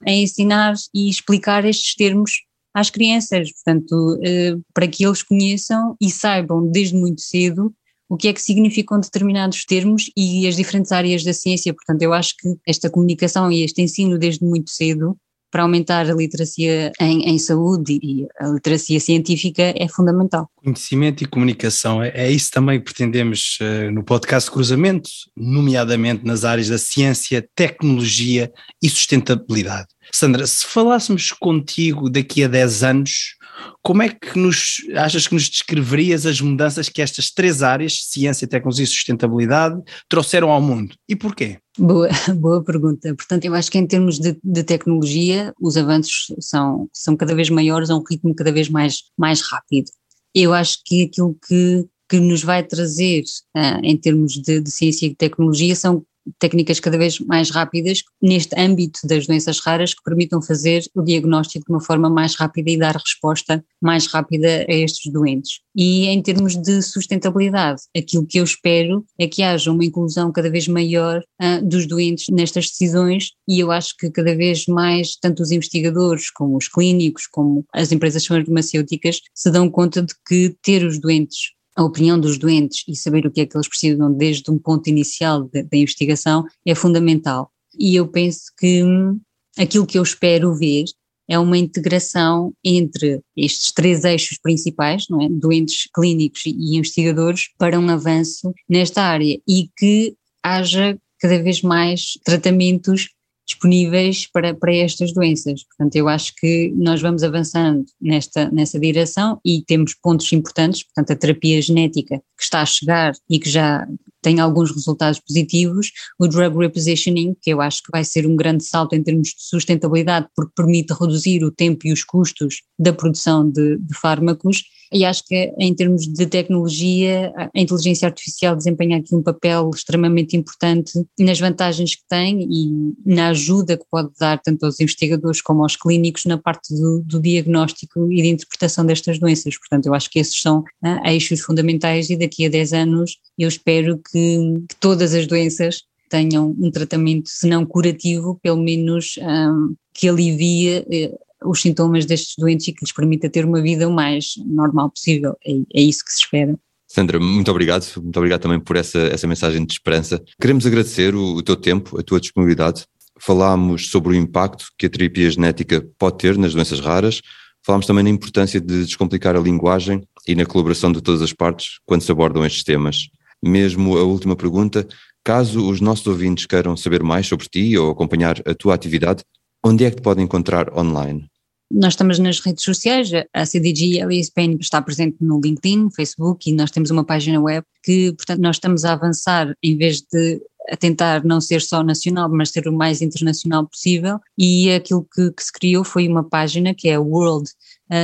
a 0.07 0.12
ensinar 0.12 0.75
e 0.95 1.09
explicar 1.09 1.64
estes 1.64 1.95
termos 1.97 2.42
às 2.75 2.88
crianças, 2.88 3.51
portanto, 3.53 4.18
eh, 4.23 4.57
para 4.73 4.88
que 4.88 5.05
eles 5.05 5.23
conheçam 5.23 5.97
e 6.01 6.11
saibam 6.11 6.66
desde 6.71 6.97
muito 6.97 7.21
cedo 7.21 7.75
o 8.12 8.16
que 8.18 8.29
é 8.29 8.33
que 8.35 8.42
significam 8.42 9.01
determinados 9.01 9.64
termos 9.64 10.11
e 10.14 10.46
as 10.46 10.55
diferentes 10.55 10.92
áreas 10.92 11.25
da 11.25 11.33
ciência. 11.33 11.72
Portanto, 11.72 12.03
eu 12.03 12.12
acho 12.12 12.35
que 12.37 12.57
esta 12.66 12.90
comunicação 12.90 13.51
e 13.51 13.64
este 13.64 13.81
ensino 13.81 14.18
desde 14.18 14.44
muito 14.44 14.70
cedo 14.70 15.16
para 15.51 15.62
aumentar 15.62 16.11
a 16.11 16.14
literacia 16.14 16.92
em, 17.01 17.22
em, 17.22 17.38
saúde 17.38 17.98
e 18.03 18.27
a 18.38 18.48
literacia 18.48 19.01
científica 19.01 19.72
é 19.75 19.88
fundamental. 19.88 20.46
Conhecimento 20.57 21.25
e 21.25 21.27
comunicação, 21.27 22.03
é, 22.03 22.12
é 22.14 22.31
isso 22.31 22.51
também 22.51 22.79
que 22.79 22.85
pretendemos 22.85 23.59
uh, 23.62 23.90
no 23.90 24.05
podcast 24.05 24.51
Cruzamento, 24.51 25.09
nomeadamente 25.35 26.22
nas 26.22 26.44
áreas 26.44 26.68
da 26.68 26.77
ciência, 26.77 27.46
tecnologia 27.55 28.53
e 28.83 28.90
sustentabilidade. 28.90 29.88
Sandra, 30.12 30.46
se 30.46 30.66
falássemos 30.66 31.33
contigo 31.33 32.11
daqui 32.11 32.44
a 32.44 32.48
10 32.48 32.83
anos, 32.83 33.37
como 33.83 34.03
é 34.03 34.09
que 34.09 34.38
nos 34.38 34.77
achas 34.95 35.27
que 35.27 35.35
nos 35.35 35.49
descreverias 35.49 36.27
as 36.27 36.41
mudanças 36.41 36.88
que 36.88 37.03
estas 37.03 37.31
três 37.31 37.62
áreas, 37.62 38.05
ciência, 38.05 38.47
tecnologia 38.47 38.85
e 38.85 38.88
sustentabilidade, 38.88 39.81
trouxeram 40.09 40.51
ao 40.51 40.61
mundo 40.61 40.95
e 41.09 41.17
porquê? 41.17 41.59
Boa, 41.79 42.09
boa 42.37 42.62
pergunta. 42.62 43.15
Portanto, 43.15 43.45
eu 43.45 43.55
acho 43.55 43.71
que 43.71 43.79
em 43.79 43.87
termos 43.87 44.19
de, 44.19 44.37
de, 44.43 44.62
tecnologia, 44.62 45.53
os 45.61 45.77
avanços 45.77 46.33
são, 46.41 46.88
são 46.93 47.17
cada 47.17 47.35
vez 47.35 47.51
maiores 47.51 47.91
a 47.91 47.97
um 47.97 48.03
ritmo 48.09 48.35
cada 48.35 48.53
vez 48.53 48.69
mais, 48.69 49.03
mais 49.19 49.41
rápido. 49.43 49.91
Eu 50.35 50.53
acho 50.53 50.79
que 50.85 51.05
aquilo 51.05 51.37
que, 51.47 51.87
que 52.09 52.21
nos 52.21 52.43
vai 52.43 52.62
trazer 52.62 53.23
uh, 53.57 53.81
em 53.83 53.97
termos 53.97 54.33
de, 54.35 54.61
de 54.61 54.71
ciência 54.71 55.07
e 55.07 55.15
tecnologia 55.15 55.75
são 55.75 56.05
técnicas 56.39 56.81
cada 56.81 56.99
vez 56.99 57.19
mais 57.21 57.51
rápidas 57.51 58.03
neste 58.21 58.59
âmbito 58.59 59.01
das 59.05 59.27
doenças 59.27 59.59
raras 59.61 59.95
que 59.95 60.03
permitam 60.03 60.41
fazer 60.41 60.83
o 60.95 61.03
diagnóstico 61.03 61.65
de 61.67 61.73
uma 61.73 61.81
forma 61.81 62.09
mais 62.09 62.35
rápida 62.35 62.71
e 62.71 62.79
dar 62.79 62.97
resposta 62.97 63.65
mais 63.81 64.07
rápida 64.07 64.65
a 64.69 64.73
estes 64.73 65.11
doentes. 65.13 65.61
E 65.75 66.07
em 66.07 66.23
termos 66.23 66.57
de 66.57 66.83
sustentabilidade, 66.83 67.83
aquilo 67.97 68.27
que 68.27 68.39
eu 68.39 68.45
espero 68.45 69.05
é 69.19 69.27
que 69.27 69.43
haja 69.43 69.73
uma 69.73 69.85
inclusão 69.85 70.31
cada 70.31 70.51
vez 70.51 70.69
maior 70.69 71.23
uh, 71.41 71.67
dos 71.67 71.87
doentes 71.87 72.27
nestas 72.31 72.67
decisões 72.67 73.31
e 73.49 73.61
eu 73.61 73.71
acho 73.71 73.97
que 73.97 74.11
cada 74.11 74.35
vez 74.37 74.67
mais 74.67 75.17
tanto 75.17 75.43
os 75.43 75.51
investigadores 75.51 76.31
como 76.31 76.57
os 76.57 76.69
clínicos, 76.69 77.27
como 77.27 77.65
as 77.73 77.91
empresas 77.91 78.27
farmacêuticas 78.27 79.21
se 79.35 79.51
dão 79.51 79.71
conta 79.71 80.03
de 80.03 80.15
que 80.27 80.55
ter 80.63 80.85
os 80.85 81.01
doentes 81.01 81.53
a 81.77 81.83
opinião 81.83 82.19
dos 82.19 82.39
doentes 82.39 82.85
e 82.87 82.95
saber 82.95 83.27
o 83.27 83.31
que 83.31 83.41
é 83.41 83.47
que 83.47 83.57
eles 83.57 83.69
precisam 83.69 84.13
desde 84.13 84.51
um 84.51 84.59
ponto 84.59 84.89
inicial 84.89 85.49
da 85.53 85.77
investigação 85.77 86.45
é 86.67 86.75
fundamental. 86.75 87.51
E 87.79 87.97
eu 87.97 88.07
penso 88.07 88.53
que 88.59 88.83
hum, 88.83 89.19
aquilo 89.57 89.87
que 89.87 89.99
eu 89.99 90.03
espero 90.03 90.55
ver 90.55 90.85
é 91.29 91.39
uma 91.39 91.57
integração 91.57 92.53
entre 92.63 93.21
estes 93.37 93.73
três 93.73 94.05
eixos 94.05 94.39
principais, 94.43 95.07
não 95.09 95.23
é? 95.23 95.29
doentes 95.31 95.89
clínicos 95.95 96.43
e 96.45 96.77
investigadores, 96.77 97.49
para 97.57 97.79
um 97.79 97.89
avanço 97.89 98.53
nesta 98.69 99.03
área 99.03 99.41
e 99.49 99.69
que 99.77 100.15
haja 100.43 100.99
cada 101.19 101.43
vez 101.43 101.63
mais 101.63 102.19
tratamentos 102.25 103.09
disponíveis 103.47 104.27
para, 104.33 104.55
para 104.55 104.75
estas 104.75 105.13
doenças. 105.13 105.65
Portanto, 105.65 105.97
eu 105.97 106.09
acho 106.09 106.33
que 106.37 106.73
nós 106.77 107.01
vamos 107.01 107.23
avançando 107.23 107.85
nesta, 108.01 108.51
nessa 108.51 108.79
direção 108.79 109.41
e 109.45 109.63
temos 109.67 109.95
pontos 109.95 110.33
importantes, 110.33 110.85
portanto, 110.85 111.13
a 111.13 111.17
terapia 111.17 111.61
genética 111.61 112.19
que 112.19 112.43
está 112.43 112.63
a 112.63 112.67
chegar 112.67 113.13
e 113.29 113.39
que 113.39 113.51
já 113.51 113.87
tem 114.23 114.39
alguns 114.39 114.71
resultados 114.71 115.21
positivos, 115.21 115.91
o 116.19 116.29
drug 116.29 116.57
repositioning, 116.57 117.37
que 117.43 117.51
eu 117.51 117.61
acho 117.61 117.83
que 117.83 117.91
vai 117.91 118.05
ser 118.05 118.27
um 118.27 118.37
grande 118.37 118.65
salto 118.65 118.95
em 118.95 119.03
termos 119.03 119.29
de 119.29 119.43
sustentabilidade, 119.43 120.29
porque 120.35 120.53
permite 120.55 120.93
reduzir 120.93 121.43
o 121.45 121.51
tempo 121.51 121.87
e 121.87 121.93
os 121.93 122.05
custos 122.05 122.63
da 122.79 122.93
produção 122.93 123.51
de, 123.51 123.77
de 123.79 123.95
fármacos, 123.95 124.63
e 124.93 125.05
acho 125.05 125.25
que 125.25 125.53
em 125.59 125.75
termos 125.75 126.07
de 126.07 126.27
tecnologia, 126.27 127.33
a 127.37 127.61
inteligência 127.61 128.07
artificial 128.07 128.55
desempenha 128.55 128.99
aqui 128.99 129.15
um 129.15 129.23
papel 129.23 129.71
extremamente 129.75 130.37
importante 130.37 130.93
nas 131.19 131.41
vantagens 131.41 131.95
que 131.95 132.03
tem 132.09 132.43
e 132.43 132.95
na 133.05 133.29
ajuda 133.29 133.77
que 133.77 133.85
pode 133.91 134.11
dar 134.19 134.41
tanto 134.41 134.67
aos 134.67 134.79
investigadores 134.81 135.41
como 135.41 135.63
aos 135.63 135.77
clínicos 135.77 136.25
na 136.25 136.39
parte 136.39 136.75
do, 136.75 137.03
do 137.05 137.21
diagnóstico 137.21 138.13
e 138.13 138.23
de 138.23 138.29
interpretação 138.29 138.85
destas 138.85 139.19
doenças. 139.19 139.59
Portanto, 139.59 139.87
eu 139.87 139.95
acho 139.95 140.11
que 140.11 140.19
esses 140.19 140.41
são 140.41 140.65
ah, 140.83 141.13
eixos 141.13 141.41
fundamentais 141.41 142.11
e 142.11 142.17
daqui 142.17 142.47
a 142.47 142.49
10 142.51 142.73
anos 142.73 143.17
eu 143.39 143.49
espero 143.49 143.99
que, 143.99 144.39
que 144.69 144.77
todas 144.79 145.15
as 145.15 145.27
doenças 145.27 145.83
tenham 146.09 146.55
um 146.59 146.71
tratamento, 146.71 147.31
se 147.31 147.49
não 147.49 147.65
curativo, 147.65 148.39
pelo 148.43 148.59
menos 148.63 149.15
um, 149.19 149.25
ah, 149.25 149.69
que 149.95 150.09
alivie 150.09 150.85
eh, 150.91 151.13
os 151.45 151.61
sintomas 151.61 152.07
destes 152.07 152.35
doentes 152.39 152.69
e 152.69 152.73
que 152.73 152.85
lhes 152.85 152.93
permita 152.93 153.29
ter 153.29 153.45
uma 153.45 153.61
vida 153.61 153.89
o 153.89 153.93
mais 153.93 154.35
normal 154.47 154.91
possível. 154.91 155.37
É, 155.45 155.53
é 155.75 155.81
isso 155.81 156.05
que 156.05 156.13
se 156.13 156.21
espera. 156.21 156.59
Sandra, 156.93 157.19
muito 157.19 157.51
obrigado, 157.51 157.87
muito 158.03 158.17
obrigado 158.19 158.43
também 158.43 158.61
por 158.61 158.77
essa, 158.77 158.99
essa 158.99 159.27
mensagem 159.27 159.65
de 159.65 159.73
esperança. 159.73 160.23
Queremos 160.39 160.67
agradecer 160.67 161.15
o, 161.15 161.37
o 161.37 161.43
teu 161.43 161.57
tempo, 161.57 161.99
a 161.99 162.03
tua 162.03 162.21
disponibilidade. 162.21 162.85
Falámos 163.19 163.89
sobre 163.89 164.13
o 164.13 164.15
impacto 164.15 164.67
que 164.77 164.85
a 164.85 164.91
terapia 164.91 165.31
genética 165.31 165.83
pode 165.99 166.19
ter 166.19 166.37
nas 166.37 166.53
doenças 166.53 166.81
raras, 166.81 167.23
falámos 167.65 167.87
também 167.87 168.05
na 168.05 168.11
importância 168.11 168.61
de 168.61 168.85
descomplicar 168.85 169.35
a 169.37 169.41
linguagem 169.41 170.03
e 170.29 170.35
na 170.35 170.45
colaboração 170.45 170.93
de 170.93 171.01
todas 171.01 171.23
as 171.23 171.33
partes 171.33 171.79
quando 171.87 172.03
se 172.03 172.13
abordam 172.13 172.45
estes 172.45 172.63
temas. 172.63 173.09
Mesmo 173.43 173.97
a 173.97 174.03
última 174.03 174.37
pergunta, 174.37 174.87
caso 175.25 175.67
os 175.67 175.81
nossos 175.81 176.07
ouvintes 176.07 176.45
queiram 176.45 176.77
saber 176.77 177.03
mais 177.03 177.27
sobre 177.27 177.49
ti 177.49 177.75
ou 177.79 177.91
acompanhar 177.91 178.37
a 178.47 178.55
tua 178.55 178.75
atividade, 178.75 179.25
onde 179.65 179.85
é 179.85 179.91
que 179.91 179.97
te 179.97 180.03
podem 180.03 180.25
encontrar 180.25 180.71
online? 180.77 181.32
Nós 181.73 181.95
estamos 181.95 182.19
nas 182.19 182.39
redes 182.41 182.63
sociais, 182.63 183.11
a 183.33 183.47
CDG 183.47 183.99
Elias 183.99 184.27
Spain 184.27 184.59
está 184.61 184.83
presente 184.83 185.17
no 185.21 185.41
LinkedIn, 185.41 185.89
Facebook 185.91 186.51
e 186.51 186.53
nós 186.53 186.71
temos 186.71 186.91
uma 186.91 187.03
página 187.03 187.41
web 187.41 187.67
que, 187.83 188.13
portanto, 188.13 188.41
nós 188.41 188.57
estamos 188.57 188.85
a 188.85 188.93
avançar 188.93 189.55
em 189.63 189.77
vez 189.77 190.03
de 190.03 190.41
a 190.71 190.77
tentar 190.77 191.25
não 191.25 191.41
ser 191.41 191.61
só 191.61 191.83
nacional, 191.83 192.29
mas 192.31 192.51
ser 192.51 192.69
o 192.69 192.73
mais 192.73 193.03
internacional 193.03 193.67
possível. 193.67 194.21
E 194.39 194.71
aquilo 194.71 195.07
que, 195.13 195.31
que 195.33 195.43
se 195.43 195.53
criou 195.53 195.83
foi 195.83 196.07
uma 196.07 196.23
página 196.23 196.75
que 196.75 196.89
é 196.89 196.95
a 196.95 197.01
World 197.01 197.51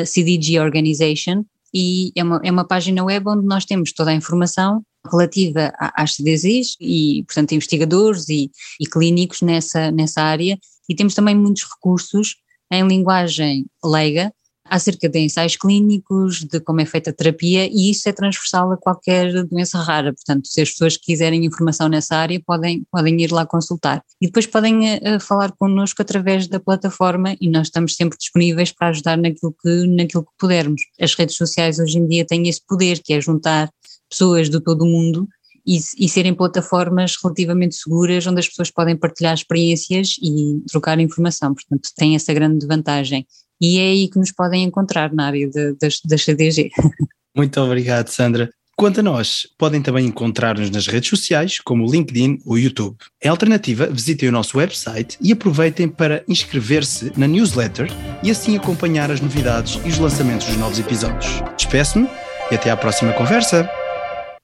CDG 0.07 0.59
Organization 0.59 1.45
e 1.73 2.11
é 2.17 2.25
uma, 2.25 2.41
é 2.43 2.51
uma 2.51 2.67
página 2.67 3.05
web 3.05 3.29
onde 3.29 3.47
nós 3.47 3.65
temos 3.65 3.93
toda 3.93 4.11
a 4.11 4.15
informação 4.15 4.83
relativa 5.11 5.73
às 5.79 6.15
CDZs 6.15 6.77
e, 6.81 7.23
portanto, 7.27 7.53
investigadores 7.53 8.29
e, 8.29 8.51
e 8.81 8.87
clínicos 8.87 9.43
nessa, 9.43 9.91
nessa 9.91 10.23
área. 10.23 10.59
E 10.89 10.95
temos 10.95 11.15
também 11.15 11.37
muitos 11.37 11.65
recursos 11.65 12.37
em 12.71 12.87
linguagem 12.87 13.67
leiga 13.85 14.33
acerca 14.71 15.09
de 15.09 15.19
ensaios 15.19 15.57
clínicos, 15.57 16.45
de 16.45 16.61
como 16.61 16.81
é 16.81 16.87
feita 16.87 17.11
a 17.11 17.13
terapia, 17.13 17.67
e 17.67 17.91
isso 17.91 18.09
é 18.09 18.13
transversal 18.13 18.71
a 18.73 18.77
qualquer 18.77 19.45
doença 19.45 19.79
rara. 19.79 20.13
Portanto, 20.13 20.47
se 20.47 20.61
as 20.61 20.71
pessoas 20.71 20.97
quiserem 20.97 21.45
informação 21.45 21.89
nessa 21.89 22.17
área, 22.17 22.41
podem, 22.45 22.85
podem 22.91 23.21
ir 23.21 23.33
lá 23.33 23.47
consultar. 23.47 24.03
E 24.21 24.27
depois 24.27 24.47
podem 24.47 24.97
uh, 24.97 25.21
falar 25.21 25.53
connosco 25.53 26.03
através 26.03 26.47
da 26.47 26.61
plataforma 26.61 27.35
e 27.41 27.49
nós 27.49 27.69
estamos 27.69 27.97
sempre 27.97 28.19
disponíveis 28.19 28.73
para 28.73 28.89
ajudar 28.89 29.17
naquilo 29.17 29.55
que, 29.61 29.87
naquilo 29.87 30.25
que 30.25 30.33
pudermos. 30.39 30.83
As 31.01 31.15
redes 31.15 31.37
sociais 31.37 31.79
hoje 31.79 31.99
em 31.99 32.07
dia 32.07 32.25
têm 32.25 32.49
esse 32.49 32.61
poder, 32.67 33.01
que 33.03 33.15
é 33.15 33.21
juntar 33.21 33.71
pessoas 34.09 34.49
de 34.49 34.61
todo 34.61 34.83
o 34.83 34.87
mundo 34.87 35.29
e, 35.69 35.79
e, 35.99 36.09
serem 36.09 36.33
plataformas 36.33 37.15
relativamente 37.23 37.75
seguras 37.75 38.27
onde 38.27 38.41
as 38.41 38.49
pessoas 38.49 38.71
podem 38.71 38.97
partilhar 38.97 39.35
experiências 39.35 40.15
e 40.23 40.63
trocar 40.67 40.99
informação, 40.99 41.53
portanto 41.53 41.91
tem 41.95 42.15
essa 42.15 42.33
grande 42.33 42.67
vantagem 42.67 43.27
e 43.61 43.79
é 43.79 43.83
aí 43.83 44.09
que 44.09 44.19
nos 44.19 44.33
podem 44.33 44.65
encontrar 44.65 45.13
na 45.13 45.27
área 45.27 45.51
das 45.79 46.23
CDG. 46.23 46.71
Muito 47.37 47.61
obrigado 47.61 48.09
Sandra. 48.09 48.51
Quanto 48.75 49.01
a 49.01 49.03
nós, 49.03 49.49
podem 49.59 49.83
também 49.83 50.07
encontrar-nos 50.07 50.71
nas 50.71 50.87
redes 50.87 51.11
sociais, 51.11 51.59
como 51.59 51.85
o 51.85 51.91
LinkedIn 51.91 52.39
ou 52.47 52.57
YouTube. 52.57 52.97
Em 53.21 53.29
alternativa, 53.29 53.89
visitem 53.89 54.29
o 54.29 54.33
nosso 54.33 54.57
website 54.57 55.19
e 55.21 55.33
aproveitem 55.33 55.89
para 55.89 56.23
inscrever-se 56.29 57.13
na 57.17 57.27
newsletter 57.27 57.91
e 58.23 58.31
assim 58.31 58.57
acompanhar 58.57 59.11
as 59.11 59.21
novidades 59.21 59.81
e 59.85 59.89
os 59.89 59.99
lançamentos 59.99 60.47
dos 60.47 60.57
novos 60.57 60.79
episódios. 60.79 61.43
Despeço-me 61.57 62.09
e 62.53 62.55
até 62.55 62.71
à 62.71 62.77
próxima 62.77 63.13
conversa! 63.13 63.69